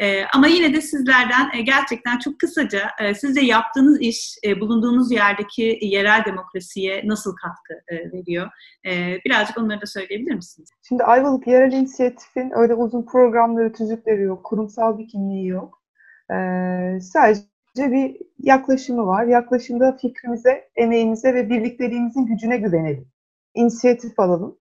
E, 0.00 0.24
ama 0.24 0.46
yine 0.46 0.74
de 0.74 0.80
sizlerden 0.80 1.50
e, 1.54 1.60
gerçekten 1.60 2.18
çok 2.18 2.38
kısaca 2.40 2.90
e, 3.00 3.14
sizce 3.14 3.40
yaptığınız 3.40 4.00
iş 4.00 4.38
e, 4.44 4.60
bulunduğunuz 4.60 5.12
yerdeki 5.12 5.78
yerel 5.82 6.24
demokrasiye 6.24 7.02
nasıl 7.04 7.36
katkı 7.36 7.74
e, 7.88 8.12
veriyor? 8.12 8.48
E, 8.86 9.18
birazcık 9.24 9.58
onları 9.58 9.80
da 9.80 9.86
söyleyebilir 9.86 10.34
misiniz? 10.34 10.68
Şimdi 10.88 11.04
Ayvalık 11.04 11.46
Yerel 11.46 11.72
İnisiyatif'in 11.72 12.50
öyle 12.54 12.74
uzun 12.74 13.06
programları, 13.06 13.72
tüzükleri 13.72 14.22
yok, 14.22 14.44
kurumsal 14.44 14.98
bir 14.98 15.08
kimliği 15.08 15.46
yok. 15.46 15.84
Ee, 16.30 16.98
sadece 17.00 17.40
bir 17.76 18.16
yaklaşımı 18.38 19.06
var. 19.06 19.24
Yaklaşımda 19.24 19.96
fikrimize, 19.96 20.68
emeğimize 20.76 21.34
ve 21.34 21.50
birlikteliğimizin 21.50 22.26
gücüne 22.26 22.56
güvenelim. 22.56 23.08
İnisiyatif 23.54 24.20
alalım. 24.20 24.58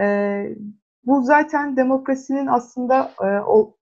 Ee, 0.00 0.48
bu 1.04 1.22
zaten 1.22 1.76
demokrasinin 1.76 2.46
aslında 2.46 3.12
e, 3.20 3.26
o, 3.26 3.76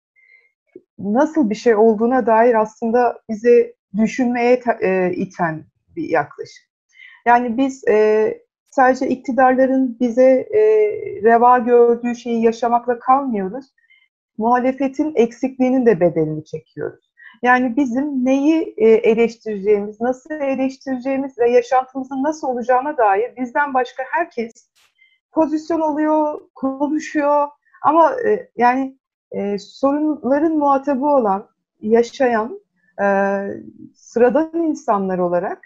nasıl 0.99 1.51
bir 1.51 1.55
şey 1.55 1.75
olduğuna 1.75 2.27
dair 2.27 2.55
aslında 2.55 3.21
bize 3.31 3.75
düşünmeye 3.97 4.63
e, 4.81 5.13
iten 5.13 5.65
bir 5.97 6.09
yaklaşım. 6.09 6.65
Yani 7.27 7.59
biz 7.59 7.89
e, 7.89 8.45
sadece 8.71 9.09
iktidarların 9.09 9.97
bize 10.01 10.49
e, 10.55 10.61
reva 11.23 11.59
gördüğü 11.59 12.15
şeyi 12.15 12.43
yaşamakla 12.43 12.99
kalmıyoruz. 12.99 13.67
Muhalefetin 14.39 15.13
eksikliğinin 15.15 15.87
de 15.87 16.01
bedelini 16.01 16.45
çekiyoruz. 16.45 17.14
Yani 17.45 17.77
bizim 17.77 18.25
neyi 18.25 18.75
e, 18.77 18.89
eleştireceğimiz, 18.89 20.01
nasıl 20.01 20.31
eleştireceğimiz 20.35 21.39
ve 21.39 21.51
yaşantımızın 21.51 22.23
nasıl 22.23 22.49
olacağına 22.49 22.97
dair 22.97 23.37
bizden 23.37 23.75
başka 23.75 24.03
herkes 24.11 24.53
pozisyon 25.33 25.81
alıyor, 25.81 26.41
konuşuyor. 26.55 27.49
Ama 27.83 28.13
e, 28.13 28.51
yani 28.57 28.99
e, 29.33 29.59
sorunların 29.59 30.53
muhatabı 30.57 31.07
olan, 31.07 31.49
yaşayan, 31.81 32.61
sıradan 33.95 34.63
insanlar 34.63 35.19
olarak 35.19 35.63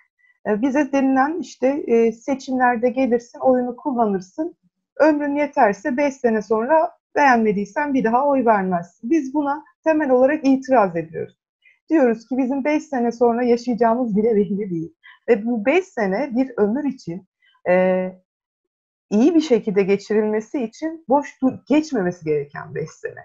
bize 0.46 0.92
denilen 0.92 1.38
işte 1.40 1.84
seçimlerde 2.12 2.88
gelirsin, 2.88 3.38
oyunu 3.38 3.76
kullanırsın, 3.76 4.56
ömrün 4.96 5.36
yeterse 5.36 5.96
5 5.96 6.14
sene 6.14 6.42
sonra 6.42 6.90
beğenmediysen 7.16 7.94
bir 7.94 8.04
daha 8.04 8.26
oy 8.26 8.44
vermezsin. 8.44 9.10
Biz 9.10 9.34
buna 9.34 9.64
temel 9.84 10.10
olarak 10.10 10.46
itiraz 10.46 10.96
ediyoruz. 10.96 11.37
Diyoruz 11.90 12.28
ki 12.28 12.38
bizim 12.38 12.64
5 12.64 12.82
sene 12.82 13.12
sonra 13.12 13.42
yaşayacağımız 13.42 14.16
bile 14.16 14.36
belli 14.36 14.70
değil. 14.70 14.94
Ve 15.28 15.46
bu 15.46 15.66
5 15.66 15.84
sene 15.84 16.30
bir 16.36 16.52
ömür 16.56 16.84
için 16.84 17.28
e, 17.68 18.12
iyi 19.10 19.34
bir 19.34 19.40
şekilde 19.40 19.82
geçirilmesi 19.82 20.62
için 20.62 21.04
boş 21.08 21.38
geçmemesi 21.68 22.24
gereken 22.24 22.74
5 22.74 22.90
sene. 22.90 23.24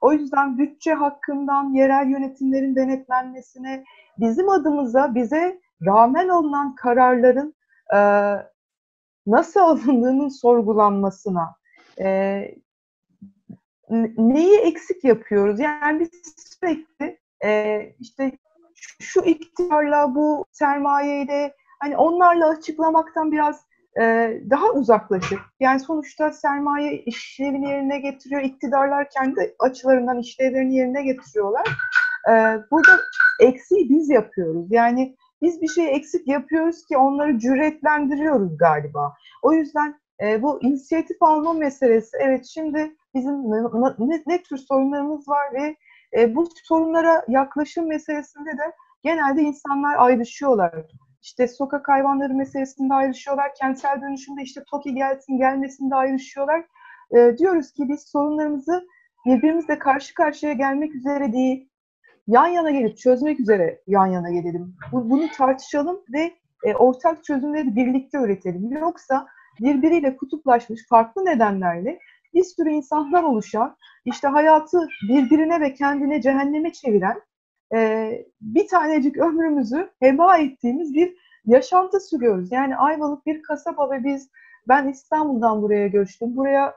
O 0.00 0.12
yüzden 0.12 0.58
bütçe 0.58 0.94
hakkından 0.94 1.72
yerel 1.74 2.10
yönetimlerin 2.10 2.76
denetlenmesine, 2.76 3.84
bizim 4.18 4.48
adımıza 4.48 5.14
bize 5.14 5.60
rağmen 5.86 6.28
alınan 6.28 6.74
kararların 6.74 7.54
e, 7.94 7.98
nasıl 9.26 9.60
alındığının 9.60 10.28
sorgulanmasına, 10.28 11.56
e, 12.00 12.54
neyi 14.18 14.58
eksik 14.58 15.04
yapıyoruz? 15.04 15.60
Yani 15.60 16.00
biz 16.00 16.10
sürekli 16.36 17.18
e, 17.44 17.80
işte 18.00 18.32
şu 19.00 19.20
iktidarla, 19.20 20.14
bu 20.14 20.44
sermayeyle, 20.52 21.54
hani 21.82 21.96
onlarla 21.96 22.48
açıklamaktan 22.48 23.32
biraz 23.32 23.66
e, 24.00 24.02
daha 24.50 24.72
uzaklaşıp, 24.72 25.40
yani 25.60 25.80
sonuçta 25.80 26.32
sermaye 26.32 26.98
işlevini 26.98 27.68
yerine 27.68 27.98
getiriyor, 27.98 28.42
iktidarlar 28.42 29.10
kendi 29.10 29.54
açılarından 29.58 30.18
işlevlerini 30.18 30.76
yerine 30.76 31.02
getiriyorlar. 31.02 31.68
E, 32.28 32.32
burada 32.70 33.00
eksiği 33.40 33.88
biz 33.88 34.10
yapıyoruz. 34.10 34.66
Yani 34.70 35.16
biz 35.42 35.62
bir 35.62 35.68
şey 35.68 35.96
eksik 35.96 36.28
yapıyoruz 36.28 36.86
ki 36.86 36.96
onları 36.96 37.38
cüretlendiriyoruz 37.38 38.58
galiba. 38.58 39.14
O 39.42 39.52
yüzden 39.52 39.94
e, 40.22 40.42
bu 40.42 40.62
inisiyatif 40.62 41.22
alma 41.22 41.52
meselesi, 41.52 42.16
evet 42.20 42.46
şimdi 42.46 42.96
bizim 43.14 43.34
ne, 43.34 44.22
ne 44.26 44.42
tür 44.42 44.56
sorunlarımız 44.56 45.28
var 45.28 45.54
ve 45.54 45.76
e, 46.16 46.34
bu 46.34 46.48
sorunlara 46.64 47.24
yaklaşım 47.28 47.88
meselesinde 47.88 48.50
de 48.50 48.72
genelde 49.02 49.42
insanlar 49.42 49.96
ayrışıyorlar. 49.98 50.74
İşte 51.22 51.48
sokak 51.48 51.88
hayvanları 51.88 52.34
meselesinde 52.34 52.94
ayrışıyorlar, 52.94 53.54
kentsel 53.54 54.02
dönüşümde 54.02 54.42
işte 54.42 54.64
TOKİ 54.70 54.94
gelsin 54.94 55.38
gelmesinde 55.38 55.94
ayrışıyorlar. 55.94 56.64
E, 57.16 57.38
diyoruz 57.38 57.72
ki 57.72 57.88
biz 57.88 58.02
sorunlarımızı 58.02 58.86
birbirimizle 59.26 59.78
karşı 59.78 60.14
karşıya 60.14 60.52
gelmek 60.52 60.94
üzere 60.94 61.32
değil, 61.32 61.68
yan 62.26 62.46
yana 62.46 62.70
gelip 62.70 62.98
çözmek 62.98 63.40
üzere 63.40 63.82
yan 63.86 64.06
yana 64.06 64.30
gelelim. 64.30 64.76
Bunu 64.92 65.28
tartışalım 65.28 66.00
ve 66.12 66.34
e, 66.64 66.74
ortak 66.74 67.24
çözümleri 67.24 67.76
birlikte 67.76 68.18
üretelim. 68.18 68.72
Yoksa 68.72 69.26
birbiriyle 69.60 70.16
kutuplaşmış 70.16 70.88
farklı 70.88 71.24
nedenlerle 71.24 71.98
bir 72.34 72.44
sürü 72.44 72.70
insanlar 72.70 73.22
oluşan, 73.22 73.76
işte 74.04 74.28
hayatı 74.28 74.88
birbirine 75.08 75.60
ve 75.60 75.74
kendine 75.74 76.22
cehenneme 76.22 76.72
çeviren 76.72 77.20
e, 77.74 78.10
bir 78.40 78.68
tanecik 78.68 79.16
ömrümüzü 79.16 79.90
heba 80.00 80.38
ettiğimiz 80.38 80.94
bir 80.94 81.16
yaşantı 81.46 82.00
sürüyoruz. 82.00 82.52
Yani 82.52 82.76
Ayvalık 82.76 83.26
bir 83.26 83.42
kasaba 83.42 83.90
ve 83.90 84.04
biz, 84.04 84.30
ben 84.68 84.88
İstanbul'dan 84.88 85.62
buraya 85.62 85.88
göçtüm. 85.88 86.36
Buraya 86.36 86.74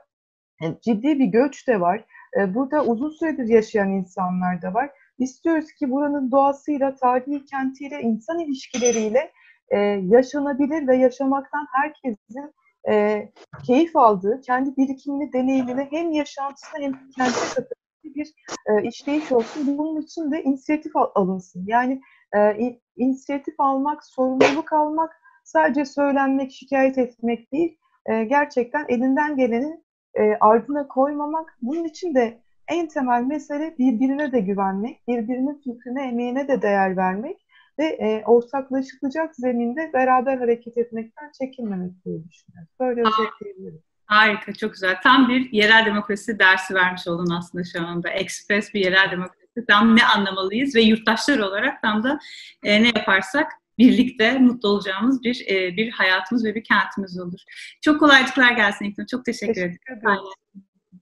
ciddi 0.82 1.18
bir 1.18 1.26
göç 1.26 1.68
de 1.68 1.80
var. 1.80 2.04
E, 2.40 2.54
burada 2.54 2.84
uzun 2.84 3.10
süredir 3.10 3.48
yaşayan 3.48 3.90
insanlar 3.90 4.62
da 4.62 4.74
var. 4.74 4.90
İstiyoruz 5.18 5.72
ki 5.72 5.90
buranın 5.90 6.30
doğasıyla, 6.30 6.94
tarihi 6.94 7.44
kentiyle, 7.44 8.00
insan 8.00 8.38
ilişkileriyle 8.38 9.32
e, 9.68 9.78
yaşanabilir 10.04 10.88
ve 10.88 10.96
yaşamaktan 10.96 11.66
herkesin 11.72 12.54
e, 12.88 13.28
keyif 13.66 13.96
aldığı, 13.96 14.40
kendi 14.40 14.76
birikimini, 14.76 15.32
deneyimini 15.32 15.88
hem 15.90 16.12
yaşantısına 16.12 16.80
hem 16.80 16.92
kendine 16.92 17.34
katabildiği 17.54 18.14
bir 18.14 18.34
e, 18.66 18.88
işleyiş 18.88 19.32
olsun. 19.32 19.78
Bunun 19.78 20.02
için 20.02 20.32
de 20.32 20.42
inisiyatif 20.42 20.96
al, 20.96 21.10
alınsın. 21.14 21.64
Yani 21.66 22.00
e, 22.36 22.56
inisiyatif 22.96 23.54
almak, 23.60 24.04
sorumluluk 24.04 24.72
almak, 24.72 25.20
sadece 25.44 25.84
söylenmek, 25.84 26.52
şikayet 26.52 26.98
etmek 26.98 27.52
değil, 27.52 27.78
e, 28.06 28.24
gerçekten 28.24 28.84
elinden 28.88 29.36
geleni 29.36 29.82
e, 30.14 30.34
ardına 30.40 30.88
koymamak. 30.88 31.58
Bunun 31.62 31.84
için 31.84 32.14
de 32.14 32.38
en 32.68 32.88
temel 32.88 33.22
mesele 33.22 33.78
birbirine 33.78 34.32
de 34.32 34.40
güvenmek, 34.40 35.08
birbirinin 35.08 35.54
fikrine, 35.54 36.08
emeğine 36.08 36.48
de 36.48 36.62
değer 36.62 36.96
vermek 36.96 37.47
ve 37.78 37.84
e, 37.84 38.24
ortaklaşılacak 38.24 39.36
zeminde 39.36 39.90
beraber 39.92 40.38
hareket 40.38 40.78
etmekten 40.78 41.32
çekinmemek 41.38 42.04
diye 42.04 42.18
düşünüyorum. 42.28 42.68
Böyle 42.80 43.00
özetleyebilirim. 43.00 43.82
Harika, 44.06 44.52
çok 44.52 44.72
güzel. 44.72 44.96
Tam 45.02 45.28
bir 45.28 45.52
yerel 45.52 45.86
demokrasi 45.86 46.38
dersi 46.38 46.74
vermiş 46.74 47.08
oldun 47.08 47.30
aslında 47.30 47.64
şu 47.64 47.86
anda. 47.86 48.08
Ekspres 48.08 48.74
bir 48.74 48.80
yerel 48.80 49.10
demokrasi. 49.10 49.38
Tam 49.68 49.96
ne 49.96 50.04
anlamalıyız 50.04 50.74
ve 50.74 50.80
yurttaşlar 50.80 51.38
olarak 51.38 51.82
tam 51.82 52.02
da 52.02 52.18
e, 52.62 52.82
ne 52.82 52.86
yaparsak 52.86 53.52
birlikte 53.78 54.38
mutlu 54.38 54.68
olacağımız 54.68 55.22
bir 55.22 55.46
e, 55.50 55.76
bir 55.76 55.90
hayatımız 55.90 56.44
ve 56.44 56.54
bir 56.54 56.64
kentimiz 56.64 57.20
olur. 57.20 57.40
Çok 57.80 58.00
kolaylıklar 58.00 58.52
gelsin 58.52 58.84
İknur. 58.84 59.06
Çok 59.06 59.24
teşekkür, 59.24 59.54
teşekkür 59.54 59.92
ederim. 59.92 60.18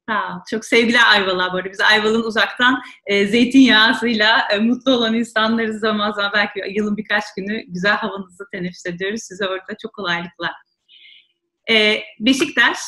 Sağ 0.09 0.37
ol. 0.37 0.41
Çok 0.51 0.65
sevgiler 0.65 1.03
Ayvalık'a 1.07 1.53
arada. 1.53 1.71
Biz 1.71 1.81
Ayvalık'ın 1.81 2.29
uzaktan 2.29 2.83
e, 3.07 3.27
zeytinyağısıyla 3.27 4.49
e, 4.51 4.59
mutlu 4.59 4.93
olan 4.93 5.15
insanlarız 5.15 5.81
zaman 5.81 6.13
zaman 6.13 6.33
belki 6.35 6.79
yılın 6.79 6.97
birkaç 6.97 7.25
günü 7.37 7.63
güzel 7.69 7.97
havanızı 7.97 8.45
teneffüs 8.53 8.87
ediyoruz. 8.87 9.23
Size 9.23 9.47
orada 9.47 9.77
çok 9.83 9.95
kolaylıklar. 9.95 10.53
E, 11.71 12.01
Beşiktaş. 12.21 12.79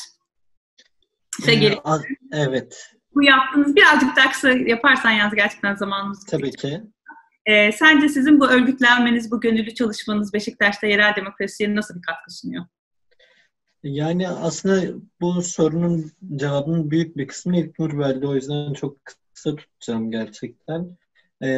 Ee, 2.33 2.41
evet. 2.41 2.93
Bu 3.15 3.23
yaptığınız 3.23 3.77
birazcık 3.77 4.17
daha 4.17 4.31
kısa 4.31 4.51
yaparsan 4.51 5.11
yalnız 5.11 5.35
gerçekten 5.35 5.75
zamanımız 5.75 6.25
Tabii 6.25 6.51
ki. 6.51 6.81
E, 7.47 7.73
sence 7.73 8.09
sizin 8.09 8.41
bu 8.41 8.49
örgütlenmeniz, 8.49 9.31
bu 9.31 9.41
gönüllü 9.41 9.75
çalışmanız 9.75 10.33
Beşiktaş'ta 10.33 10.87
yerel 10.87 11.17
demokrasiye 11.17 11.75
nasıl 11.75 11.95
bir 11.95 12.03
katkı 12.03 12.31
sunuyor? 12.31 12.65
Yani 13.83 14.29
aslında 14.29 15.01
bu 15.21 15.43
sorunun 15.43 16.13
cevabının 16.37 16.91
büyük 16.91 17.17
bir 17.17 17.27
kısmını 17.29 17.57
İlknur 17.59 17.99
verdi. 17.99 18.27
O 18.27 18.35
yüzden 18.35 18.73
çok 18.73 18.97
kısa 19.35 19.57
tutacağım 19.57 20.11
gerçekten. 20.11 20.97
Ee, 21.43 21.49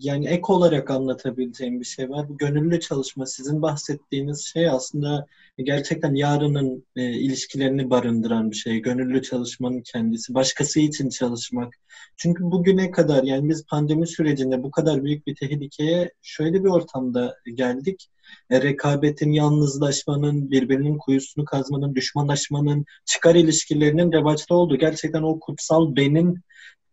yani 0.00 0.28
ek 0.28 0.42
olarak 0.48 0.90
anlatabileceğim 0.90 1.80
bir 1.80 1.84
şey 1.84 2.10
var. 2.10 2.28
Bu 2.28 2.36
gönüllü 2.38 2.80
çalışma, 2.80 3.26
sizin 3.26 3.62
bahsettiğiniz 3.62 4.44
şey 4.44 4.68
aslında 4.68 5.26
gerçekten 5.58 6.14
yarının 6.14 6.86
e, 6.96 7.10
ilişkilerini 7.12 7.90
barındıran 7.90 8.50
bir 8.50 8.56
şey. 8.56 8.78
Gönüllü 8.78 9.22
çalışmanın 9.22 9.80
kendisi, 9.80 10.34
başkası 10.34 10.80
için 10.80 11.08
çalışmak. 11.08 11.74
Çünkü 12.16 12.44
bugüne 12.44 12.90
kadar 12.90 13.22
yani 13.22 13.48
biz 13.48 13.66
pandemi 13.66 14.06
sürecinde 14.06 14.62
bu 14.62 14.70
kadar 14.70 15.04
büyük 15.04 15.26
bir 15.26 15.34
tehlikeye 15.34 16.12
şöyle 16.22 16.64
bir 16.64 16.68
ortamda 16.68 17.36
geldik. 17.54 18.08
E, 18.50 18.62
rekabetin, 18.62 19.32
yalnızlaşmanın, 19.32 20.50
birbirinin 20.50 20.98
kuyusunu 20.98 21.44
kazmanın, 21.44 21.94
düşmanlaşmanın, 21.94 22.84
çıkar 23.06 23.34
ilişkilerinin 23.34 24.12
revaçta 24.12 24.54
olduğu, 24.54 24.76
gerçekten 24.76 25.22
o 25.22 25.40
kutsal 25.40 25.96
benin 25.96 26.38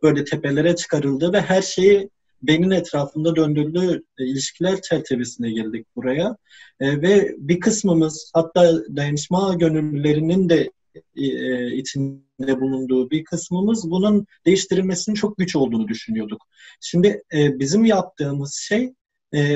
böyle 0.03 0.23
tepelere 0.23 0.75
çıkarıldı 0.75 1.33
ve 1.33 1.41
her 1.41 1.62
şeyi 1.62 2.09
benin 2.41 2.71
etrafında 2.71 3.35
döndürdüğü 3.35 4.03
e, 4.17 4.25
ilişkiler 4.25 4.81
çerçevesine 4.81 5.51
geldik 5.51 5.88
buraya. 5.95 6.38
E, 6.80 7.01
ve 7.01 7.36
bir 7.38 7.59
kısmımız 7.59 8.32
hatta 8.34 8.74
dayanışma 8.95 9.53
gönüllülerinin 9.53 10.49
de 10.49 10.71
e, 11.15 11.76
içinde 11.76 12.61
bulunduğu 12.61 13.09
bir 13.09 13.24
kısmımız 13.24 13.91
bunun 13.91 14.26
değiştirilmesinin 14.45 15.15
çok 15.15 15.38
güç 15.38 15.55
olduğunu 15.55 15.88
düşünüyorduk. 15.88 16.41
Şimdi 16.82 17.24
bizim 17.34 17.86
yaptığımız 17.86 18.53
şey 18.53 18.93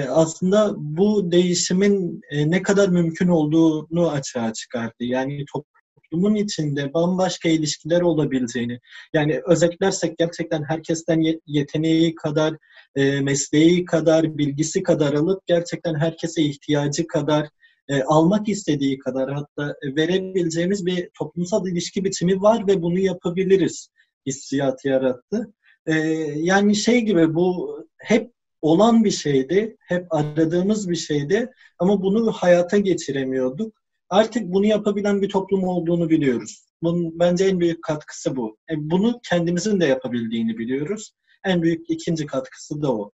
aslında 0.10 0.74
bu 0.78 1.32
değişimin 1.32 2.22
ne 2.32 2.62
kadar 2.62 2.90
mümkün 2.90 3.28
olduğunu 3.28 4.12
açığa 4.12 4.54
çıkardı. 4.54 4.96
Yani 5.00 5.46
top, 5.54 5.66
toplumun 6.14 6.36
içinde 6.36 6.94
bambaşka 6.94 7.50
ilişkiler 7.50 8.02
olabileceğini, 8.02 8.80
yani 9.14 9.42
özetlersek 9.46 10.18
gerçekten 10.18 10.64
herkesten 10.64 11.24
yeteneği 11.48 12.16
kadar, 12.16 12.54
e, 12.96 13.22
mesleği 13.22 13.86
kadar, 13.86 14.38
bilgisi 14.38 14.84
kadar 14.84 15.14
alıp 15.14 15.48
gerçekten 15.48 15.96
herkese 15.96 16.42
ihtiyacı 16.42 17.08
kadar, 17.08 17.50
e, 17.88 18.04
almak 18.04 18.50
istediği 18.50 18.98
kadar 18.98 19.34
hatta 19.34 19.76
verebileceğimiz 19.84 20.86
bir 20.86 21.10
toplumsal 21.18 21.68
ilişki 21.68 22.04
biçimi 22.04 22.42
var 22.42 22.68
ve 22.68 22.82
bunu 22.82 23.00
yapabiliriz 23.00 23.90
hissiyatı 24.26 24.88
yarattı. 24.88 25.54
E, 25.86 25.94
yani 26.36 26.76
şey 26.76 27.02
gibi 27.02 27.36
bu 27.36 27.78
hep 27.98 28.32
olan 28.62 29.04
bir 29.04 29.12
şeydi. 29.12 29.78
Hep 29.80 30.14
aradığımız 30.14 30.90
bir 30.90 30.96
şeydi. 30.96 31.52
Ama 31.80 32.02
bunu 32.02 32.32
hayata 32.32 32.78
geçiremiyorduk. 32.78 33.83
Artık 34.14 34.44
bunu 34.44 34.66
yapabilen 34.66 35.22
bir 35.22 35.30
toplum 35.30 35.64
olduğunu 35.64 36.10
biliyoruz. 36.10 36.66
Bunun 36.84 37.20
bence 37.20 37.46
en 37.46 37.60
büyük 37.60 37.84
katkısı 37.84 38.36
bu. 38.36 38.58
E, 38.72 38.74
bunu 38.78 39.20
kendimizin 39.30 39.80
de 39.80 39.86
yapabildiğini 39.86 40.58
biliyoruz. 40.58 41.12
En 41.44 41.62
büyük 41.62 41.90
ikinci 41.90 42.26
katkısı 42.26 42.82
da 42.82 42.94
o. 42.94 43.12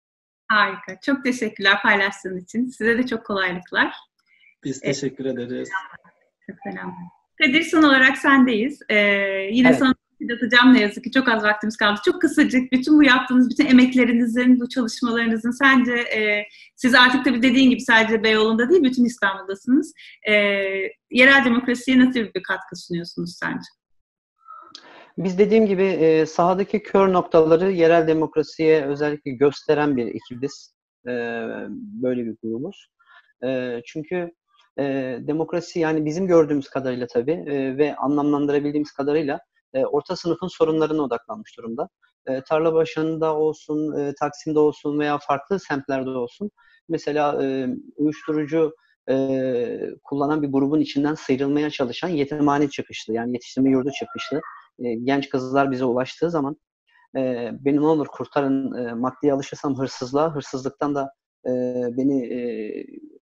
Harika. 0.47 0.99
Çok 1.05 1.23
teşekkürler 1.23 1.81
paylaştığın 1.81 2.37
için. 2.37 2.67
Size 2.67 2.97
de 2.97 3.05
çok 3.05 3.25
kolaylıklar. 3.25 3.93
Biz 4.63 4.79
teşekkür 4.79 5.25
evet. 5.25 5.37
ederiz. 5.37 5.69
Çok 6.49 6.55
selam. 6.63 6.95
Kadir 7.41 7.61
son 7.61 7.83
olarak 7.83 8.17
sendeyiz. 8.17 8.79
Ee, 8.89 8.95
yine 9.51 9.67
evet. 9.67 9.79
sana 9.79 9.95
atacağım 10.33 10.73
ne 10.73 10.81
yazık 10.81 11.03
ki 11.03 11.11
çok 11.11 11.29
az 11.29 11.43
vaktimiz 11.43 11.77
kaldı. 11.77 11.99
Çok 12.05 12.21
kısacık 12.21 12.71
bütün 12.71 12.97
bu 12.97 13.03
yaptığınız 13.03 13.49
bütün 13.49 13.65
emeklerinizin, 13.65 14.59
bu 14.59 14.69
çalışmalarınızın 14.69 15.51
sence 15.51 15.93
e, 15.93 16.43
siz 16.75 16.95
artık 16.95 17.25
tabii 17.25 17.41
dediğin 17.41 17.69
gibi 17.69 17.81
sadece 17.81 18.23
Beyoğlu'nda 18.23 18.69
değil 18.69 18.83
bütün 18.83 19.05
İstanbul'dasınız. 19.05 19.93
E, 20.27 20.33
yerel 21.11 21.45
demokrasiye 21.45 21.99
nasıl 21.99 22.19
bir 22.19 22.43
katkı 22.43 22.75
sunuyorsunuz 22.75 23.37
sence? 23.39 23.65
Biz 25.17 25.37
dediğim 25.37 25.65
gibi 25.65 25.83
e, 25.83 26.25
sahadaki 26.25 26.83
kör 26.83 27.13
noktaları 27.13 27.71
yerel 27.71 28.07
demokrasiye 28.07 28.85
özellikle 28.85 29.31
gösteren 29.31 29.97
bir 29.97 30.07
ekibiz. 30.07 30.75
E, 31.07 31.11
böyle 31.75 32.25
bir 32.25 32.35
grubuz. 32.43 32.87
E, 33.45 33.81
çünkü 33.85 34.31
e, 34.79 34.83
demokrasi 35.21 35.79
yani 35.79 36.05
bizim 36.05 36.27
gördüğümüz 36.27 36.69
kadarıyla 36.69 37.07
tabii 37.07 37.31
e, 37.31 37.77
ve 37.77 37.95
anlamlandırabildiğimiz 37.95 38.91
kadarıyla 38.91 39.39
e, 39.75 39.85
orta 39.85 40.15
sınıfın 40.15 40.47
sorunlarına 40.47 41.01
odaklanmış 41.01 41.57
durumda. 41.57 41.89
E, 42.27 42.41
tarla 42.41 42.73
başında 42.73 43.35
olsun, 43.35 43.99
e, 43.99 44.13
Taksim'de 44.19 44.59
olsun 44.59 44.99
veya 44.99 45.17
farklı 45.17 45.59
semtlerde 45.59 46.09
olsun. 46.09 46.51
Mesela 46.89 47.39
uyuşturucu 47.95 48.75
kullanan 50.03 50.41
bir 50.41 50.51
grubun 50.51 50.79
içinden 50.79 51.13
sıyrılmaya 51.13 51.69
çalışan 51.69 52.09
yetimhane 52.09 52.69
çıkışlı 52.69 53.13
yani 53.13 53.33
yetiştirme 53.33 53.69
yurdu 53.69 53.89
çıkışlı 53.99 54.41
genç 55.03 55.29
kızlar 55.29 55.71
bize 55.71 55.85
ulaştığı 55.85 56.31
zaman 56.31 56.57
e, 57.17 57.51
beni 57.59 57.75
ne 57.75 57.85
olur 57.85 58.07
kurtarın 58.07 58.73
e, 58.73 58.93
maddiye 58.93 59.33
alışırsam 59.33 59.77
hırsızlığa, 59.79 60.35
hırsızlıktan 60.35 60.95
da 60.95 61.11
beni 61.97 62.29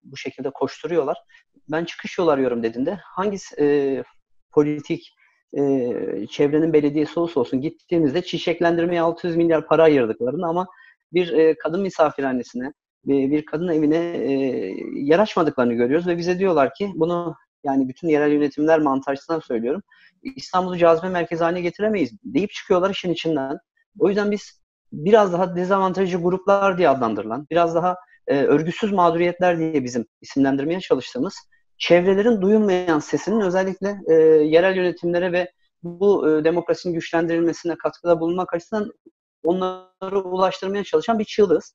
bu 0.04 0.16
şekilde 0.16 0.50
koşturuyorlar. 0.50 1.16
Ben 1.68 1.84
çıkış 1.84 2.18
yol 2.18 2.28
arıyorum 2.28 2.62
dediğinde 2.62 2.98
hangi 3.02 3.38
e, 3.58 4.02
politik 4.52 5.12
e, 5.52 6.26
çevrenin 6.30 6.72
belediyesi 6.72 7.20
olsa 7.20 7.40
olsun 7.40 7.60
gittiğimizde 7.60 8.22
çiçeklendirmeye 8.22 9.00
600 9.00 9.36
milyar 9.36 9.66
para 9.66 9.82
ayırdıklarını 9.82 10.46
ama 10.46 10.66
bir 11.12 11.32
e, 11.32 11.54
kadın 11.58 11.82
misafirhanesine, 11.82 12.72
bir, 13.04 13.30
bir 13.30 13.44
kadın 13.44 13.68
evine 13.68 13.96
e, 13.96 14.30
yer 14.94 15.18
görüyoruz 15.74 16.06
ve 16.06 16.18
bize 16.18 16.38
diyorlar 16.38 16.74
ki 16.74 16.92
bunu 16.94 17.34
yani 17.64 17.88
bütün 17.88 18.08
yerel 18.08 18.32
yönetimler 18.32 18.80
mantığı 18.80 19.10
söylüyorum. 19.40 19.82
İstanbul'u 20.36 20.76
cazibe 20.76 21.08
merkezi 21.08 21.44
haline 21.44 21.60
getiremeyiz 21.60 22.12
deyip 22.24 22.50
çıkıyorlar 22.50 22.90
işin 22.90 23.12
içinden. 23.12 23.58
O 23.98 24.08
yüzden 24.08 24.30
biz 24.30 24.62
biraz 24.92 25.32
daha 25.32 25.56
dezavantajlı 25.56 26.22
gruplar 26.22 26.78
diye 26.78 26.88
adlandırılan, 26.88 27.46
biraz 27.50 27.74
daha 27.74 27.96
e, 28.26 28.42
örgüsüz 28.42 28.92
mağduriyetler 28.92 29.58
diye 29.58 29.84
bizim 29.84 30.06
isimlendirmeye 30.20 30.80
çalıştığımız 30.80 31.34
çevrelerin 31.88 32.42
duyulmayan 32.42 32.98
sesinin 32.98 33.40
özellikle 33.40 34.00
e, 34.08 34.14
yerel 34.44 34.76
yönetimlere 34.76 35.32
ve 35.32 35.52
bu 35.82 36.28
e, 36.28 36.44
demokrasinin 36.44 36.94
güçlendirilmesine 36.94 37.76
katkıda 37.76 38.20
bulunmak 38.20 38.54
açısından 38.54 38.92
onları 39.44 40.20
ulaştırmaya 40.20 40.84
çalışan 40.84 41.18
bir 41.18 41.24
çığlığız. 41.24 41.74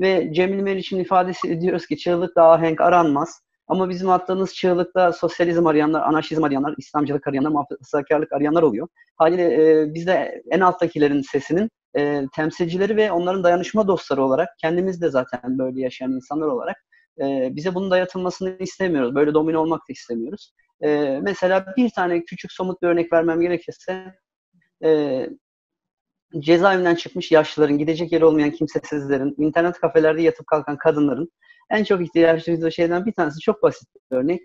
Ve 0.00 0.32
Cemil 0.32 0.62
Meriç'in 0.62 0.98
ifadesi 0.98 1.60
diyoruz 1.60 1.86
ki 1.86 1.96
çığlık 1.96 2.36
daha 2.36 2.52
ahenk 2.52 2.80
aranmaz. 2.80 3.40
Ama 3.68 3.88
bizim 3.88 4.10
attığımız 4.10 4.54
çığlıkta 4.54 5.12
sosyalizm 5.12 5.66
arayanlar, 5.66 6.02
anarşizm 6.02 6.44
arayanlar, 6.44 6.74
İslamcılık 6.78 7.26
arayanlar, 7.26 7.50
muhafazakarlık 7.50 8.32
arayanlar 8.32 8.62
oluyor. 8.62 8.88
Haliyle 9.16 9.42
e, 9.42 9.94
biz 9.94 10.06
de 10.06 10.42
en 10.50 10.60
alttakilerin 10.60 11.20
sesinin 11.20 11.70
e, 11.98 12.22
temsilcileri 12.34 12.96
ve 12.96 13.12
onların 13.12 13.44
dayanışma 13.44 13.88
dostları 13.88 14.22
olarak, 14.22 14.48
kendimiz 14.60 15.02
de 15.02 15.10
zaten 15.10 15.58
böyle 15.58 15.80
yaşayan 15.80 16.12
insanlar 16.12 16.46
olarak 16.46 16.85
e, 17.20 17.48
bize 17.56 17.74
bunun 17.74 17.90
dayatılmasını 17.90 18.56
istemiyoruz. 18.60 19.14
Böyle 19.14 19.34
domine 19.34 19.58
olmak 19.58 19.80
da 19.80 19.92
istemiyoruz. 19.92 20.52
E, 20.80 21.20
mesela 21.22 21.74
bir 21.76 21.90
tane 21.90 22.24
küçük 22.24 22.52
somut 22.52 22.82
bir 22.82 22.86
örnek 22.86 23.12
vermem 23.12 23.40
gerekirse 23.40 24.14
e, 24.84 25.20
cezaevinden 26.38 26.94
çıkmış 26.94 27.32
yaşlıların, 27.32 27.78
gidecek 27.78 28.12
yeri 28.12 28.24
olmayan 28.24 28.50
kimsesizlerin, 28.50 29.34
internet 29.38 29.80
kafelerde 29.80 30.22
yatıp 30.22 30.46
kalkan 30.46 30.78
kadınların 30.78 31.32
en 31.70 31.84
çok 31.84 32.00
ihtiyaç 32.00 32.46
duyduğu 32.46 32.70
şeyden 32.70 33.06
bir 33.06 33.12
tanesi 33.12 33.40
çok 33.40 33.62
basit 33.62 33.88
bir 33.94 34.16
örnek. 34.16 34.40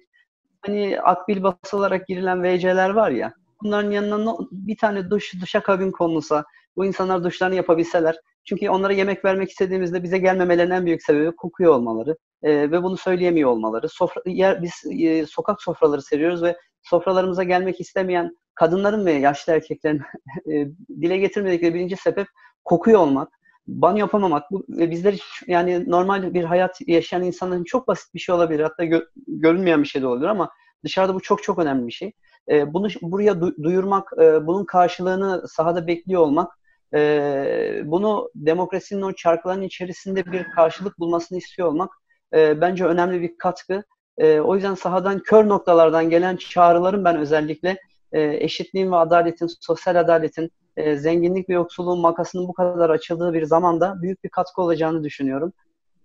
Hani 0.66 1.00
akbil 1.02 1.44
basılarak 1.44 2.08
girilen 2.08 2.44
WC'ler 2.44 2.90
var 2.90 3.12
ya, 3.12 3.34
bunların 3.64 3.92
yanına 3.92 4.36
bir 4.52 4.78
tane 4.78 5.10
duş, 5.10 5.34
duşa 5.42 5.64
kabin 5.64 5.92
konulsa, 5.92 6.46
bu 6.76 6.86
insanlar 6.86 7.24
duşlarını 7.24 7.56
yapabilseler. 7.56 8.16
Çünkü 8.46 8.70
onlara 8.70 8.94
yemek 8.94 9.26
vermek 9.26 9.50
istediğimizde 9.50 10.04
bize 10.04 10.18
gelmemelerinin 10.18 10.76
en 10.76 10.86
büyük 10.86 11.04
sebebi 11.04 11.36
kokuyor 11.36 11.74
olmaları 11.74 12.18
e, 12.44 12.72
ve 12.72 12.84
bunu 12.84 12.98
söyleyemiyor 12.98 13.50
olmaları. 13.50 13.90
Sofra, 13.90 14.22
yer, 14.26 14.64
biz 14.64 14.74
e, 15.02 15.26
sokak 15.26 15.62
sofraları 15.62 16.02
seviyoruz 16.02 16.44
ve 16.44 16.58
sofralarımıza 16.84 17.44
gelmek 17.44 17.80
istemeyen 17.80 18.38
kadınların 18.56 19.06
ve 19.06 19.12
yaşlı 19.14 19.54
erkeklerin 19.54 20.02
e, 20.52 20.68
dile 21.02 21.18
getirmedikleri 21.18 21.74
birinci 21.74 21.96
sebep 21.96 22.28
kokuyor 22.64 23.00
olmak 23.00 23.30
banyo 23.68 23.98
yapamamak 23.98 24.52
bu 24.52 24.66
ve 24.70 24.92
bizler 24.92 25.22
yani 25.48 25.90
normal 25.90 26.34
bir 26.34 26.44
hayat 26.44 26.78
yaşayan 26.88 27.24
insanların 27.24 27.64
çok 27.64 27.88
basit 27.88 28.14
bir 28.14 28.20
şey 28.20 28.36
olabilir. 28.36 28.64
Hatta 28.64 28.86
gö- 28.86 29.08
görünmeyen 29.28 29.84
bir 29.84 29.88
şey 29.88 30.02
de 30.02 30.08
olabilir 30.08 30.28
ama 30.28 30.52
dışarıda 30.84 31.16
bu 31.16 31.20
çok 31.20 31.44
çok 31.44 31.60
önemli 31.60 31.88
bir 31.88 31.92
şey. 31.92 32.12
E, 32.52 32.74
bunu 32.74 32.88
buraya 33.02 33.32
du- 33.32 33.64
duyurmak, 33.64 34.10
e, 34.22 34.48
bunun 34.48 34.66
karşılığını 34.66 35.48
sahada 35.48 35.88
bekliyor 35.88 36.22
olmak, 36.22 36.52
e, 36.96 37.82
bunu 37.86 38.32
demokrasinin 38.36 39.02
o 39.02 39.14
çarkların 39.14 39.62
içerisinde 39.62 40.32
bir 40.32 40.44
karşılık 40.44 41.00
bulmasını 41.00 41.38
istiyor 41.38 41.68
olmak 41.68 41.90
e, 42.34 42.62
bence 42.62 42.86
önemli 42.86 43.22
bir 43.22 43.38
katkı. 43.38 43.84
E, 44.18 44.40
o 44.40 44.56
yüzden 44.56 44.76
sahadan 44.76 45.20
kör 45.20 45.48
noktalardan 45.48 46.10
gelen 46.10 46.36
çağrıların 46.36 47.06
ben 47.06 47.18
özellikle 47.18 47.78
e, 48.12 48.22
eşitliğin 48.24 48.92
ve 48.92 48.96
adaletin, 48.96 49.48
sosyal 49.60 49.96
adaletin, 49.96 50.52
e, 50.78 50.96
zenginlik 50.96 51.50
ve 51.50 51.54
yoksulluğun 51.54 52.00
makasının 52.00 52.48
bu 52.48 52.54
kadar 52.54 52.90
açıldığı 52.90 53.34
bir 53.34 53.44
zamanda 53.44 54.02
büyük 54.02 54.24
bir 54.24 54.30
katkı 54.30 54.62
olacağını 54.62 55.04
düşünüyorum. 55.04 55.54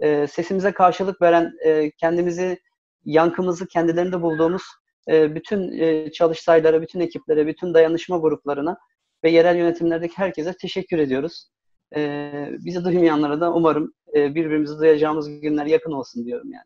E, 0.00 0.26
sesimize 0.26 0.72
karşılık 0.72 1.22
veren, 1.22 1.52
e, 1.64 1.90
kendimizi, 1.90 2.58
yankımızı 3.04 3.66
kendilerinde 3.66 4.22
bulduğumuz 4.22 4.62
e, 5.08 5.34
bütün 5.34 5.80
e, 5.80 6.12
çalıştaylara, 6.12 6.82
bütün 6.82 7.00
ekiplere, 7.00 7.46
bütün 7.46 7.74
dayanışma 7.74 8.18
gruplarına 8.18 8.76
ve 9.24 9.30
yerel 9.30 9.56
yönetimlerdeki 9.56 10.18
herkese 10.18 10.56
teşekkür 10.56 10.98
ediyoruz. 10.98 11.48
E, 11.96 12.30
bizi 12.64 12.84
duymayanlara 12.84 13.40
da 13.40 13.54
umarım 13.54 13.94
e, 14.14 14.34
birbirimizi 14.34 14.78
duyacağımız 14.78 15.40
günler 15.40 15.66
yakın 15.66 15.92
olsun 15.92 16.26
diyorum 16.26 16.52
yani. 16.52 16.64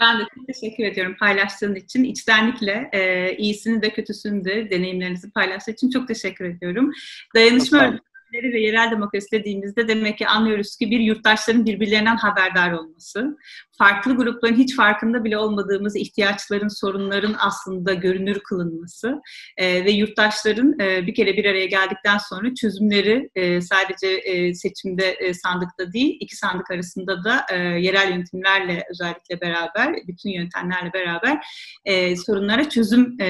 Ben 0.00 0.18
de 0.18 0.22
çok 0.34 0.46
teşekkür 0.46 0.84
ediyorum 0.84 1.16
paylaştığın 1.20 1.74
için. 1.74 2.04
İçtenlikle 2.04 2.90
e, 2.92 3.32
iyisini 3.36 3.82
de 3.82 3.90
kötüsünü 3.90 4.44
de 4.44 4.70
deneyimlerinizi 4.70 5.30
paylaştığın 5.30 5.72
için 5.72 5.90
çok 5.90 6.08
teşekkür 6.08 6.44
ediyorum. 6.44 6.92
Dayanışma 7.34 7.98
örgütleri 8.30 8.52
ve 8.52 8.60
yerel 8.60 8.90
demokrasi 8.90 9.26
dediğimizde 9.32 9.88
demek 9.88 10.18
ki 10.18 10.26
anlıyoruz 10.26 10.76
ki 10.76 10.90
bir 10.90 11.00
yurttaşların 11.00 11.66
birbirlerinden 11.66 12.16
haberdar 12.16 12.72
olması, 12.72 13.36
farklı 13.78 14.16
grupların 14.16 14.56
hiç 14.56 14.76
farkında 14.76 15.24
bile 15.24 15.38
olmadığımız 15.38 15.96
ihtiyaçların, 15.96 16.68
sorunların 16.68 17.34
aslında 17.38 17.94
görünür 17.94 18.38
kılınması 18.38 19.20
e, 19.56 19.84
ve 19.84 19.90
yurttaşların 19.90 20.78
e, 20.80 21.06
bir 21.06 21.14
kere 21.14 21.36
bir 21.36 21.44
araya 21.44 21.66
geldikten 21.66 22.18
sonra 22.18 22.54
çözümleri 22.54 23.30
e, 23.34 23.60
sadece 23.60 24.06
e, 24.06 24.54
seçimde 24.54 25.10
e, 25.10 25.34
sandıkta 25.34 25.92
değil, 25.92 26.16
iki 26.20 26.36
sandık 26.36 26.70
arasında 26.70 27.24
da 27.24 27.46
e, 27.52 27.56
yerel 27.56 28.10
yönetimlerle 28.10 28.84
özellikle 28.90 29.40
beraber, 29.40 29.94
bütün 30.08 30.30
yöntemlerle 30.30 30.92
beraber 30.92 31.46
e, 31.84 32.16
sorunlara 32.16 32.68
çözüm 32.68 33.16
e, 33.20 33.26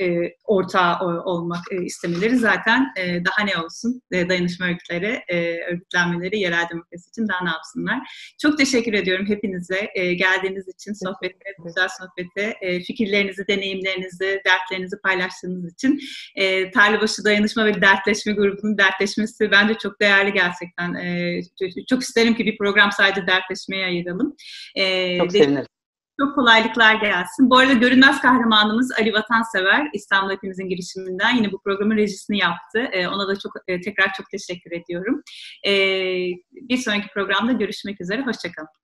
e, 0.00 0.34
ortağı 0.44 0.98
olmak 1.24 1.62
e, 1.70 1.84
istemeleri 1.84 2.36
zaten 2.36 2.92
e, 2.98 3.24
daha 3.24 3.44
ne 3.44 3.64
olsun 3.64 4.02
e, 4.12 4.28
dayanışma 4.44 4.66
örgütleri, 4.66 5.22
e, 5.28 5.58
örgütlenmeleri 5.70 6.38
yerel 6.38 6.68
demokrasi 6.70 7.08
için 7.08 7.28
daha 7.28 7.44
ne 7.44 7.50
yapsınlar. 7.50 7.98
Çok 8.42 8.58
teşekkür 8.58 8.92
ediyorum 8.92 9.26
hepinize 9.28 9.90
e, 9.94 10.14
geldiğiniz 10.14 10.68
için, 10.68 10.92
sohbete, 10.92 11.50
güzel 11.64 11.88
sohbete, 11.98 12.56
e, 12.60 12.80
fikirlerinizi, 12.80 13.48
deneyimlerinizi, 13.48 14.40
dertlerinizi 14.46 14.96
paylaştığınız 15.02 15.72
için. 15.72 16.00
E, 16.36 16.70
Tarlabaşı 16.70 17.24
Dayanışma 17.24 17.66
ve 17.66 17.80
Dertleşme 17.80 18.32
grubunun 18.32 18.78
dertleşmesi 18.78 19.50
bence 19.50 19.74
çok 19.82 20.00
değerli 20.00 20.32
gerçekten. 20.32 20.94
E, 20.94 21.40
çok, 21.88 22.02
isterim 22.02 22.34
ki 22.34 22.46
bir 22.46 22.58
program 22.58 22.92
sadece 22.92 23.26
dertleşmeye 23.26 23.86
ayıralım. 23.86 24.36
E, 24.76 25.18
çok 25.18 25.32
sevinirim. 25.32 25.73
Çok 26.20 26.34
kolaylıklar 26.34 26.94
gelsin. 26.94 27.50
Bu 27.50 27.58
arada 27.58 27.72
görünmez 27.72 28.20
kahramanımız 28.20 28.92
Ali 28.98 29.12
Vatansever 29.12 29.88
İstanbul 29.92 30.30
Hepimizin 30.32 30.68
girişiminden 30.68 31.36
yine 31.36 31.52
bu 31.52 31.60
programın 31.60 31.96
rejisini 31.96 32.38
yaptı. 32.38 32.78
Ee, 32.92 33.08
ona 33.08 33.28
da 33.28 33.38
çok 33.38 33.52
e, 33.68 33.80
tekrar 33.80 34.12
çok 34.12 34.30
teşekkür 34.30 34.72
ediyorum. 34.72 35.22
Ee, 35.66 35.72
bir 36.52 36.76
sonraki 36.76 37.08
programda 37.14 37.52
görüşmek 37.52 38.00
üzere. 38.00 38.22
Hoşçakalın. 38.22 38.83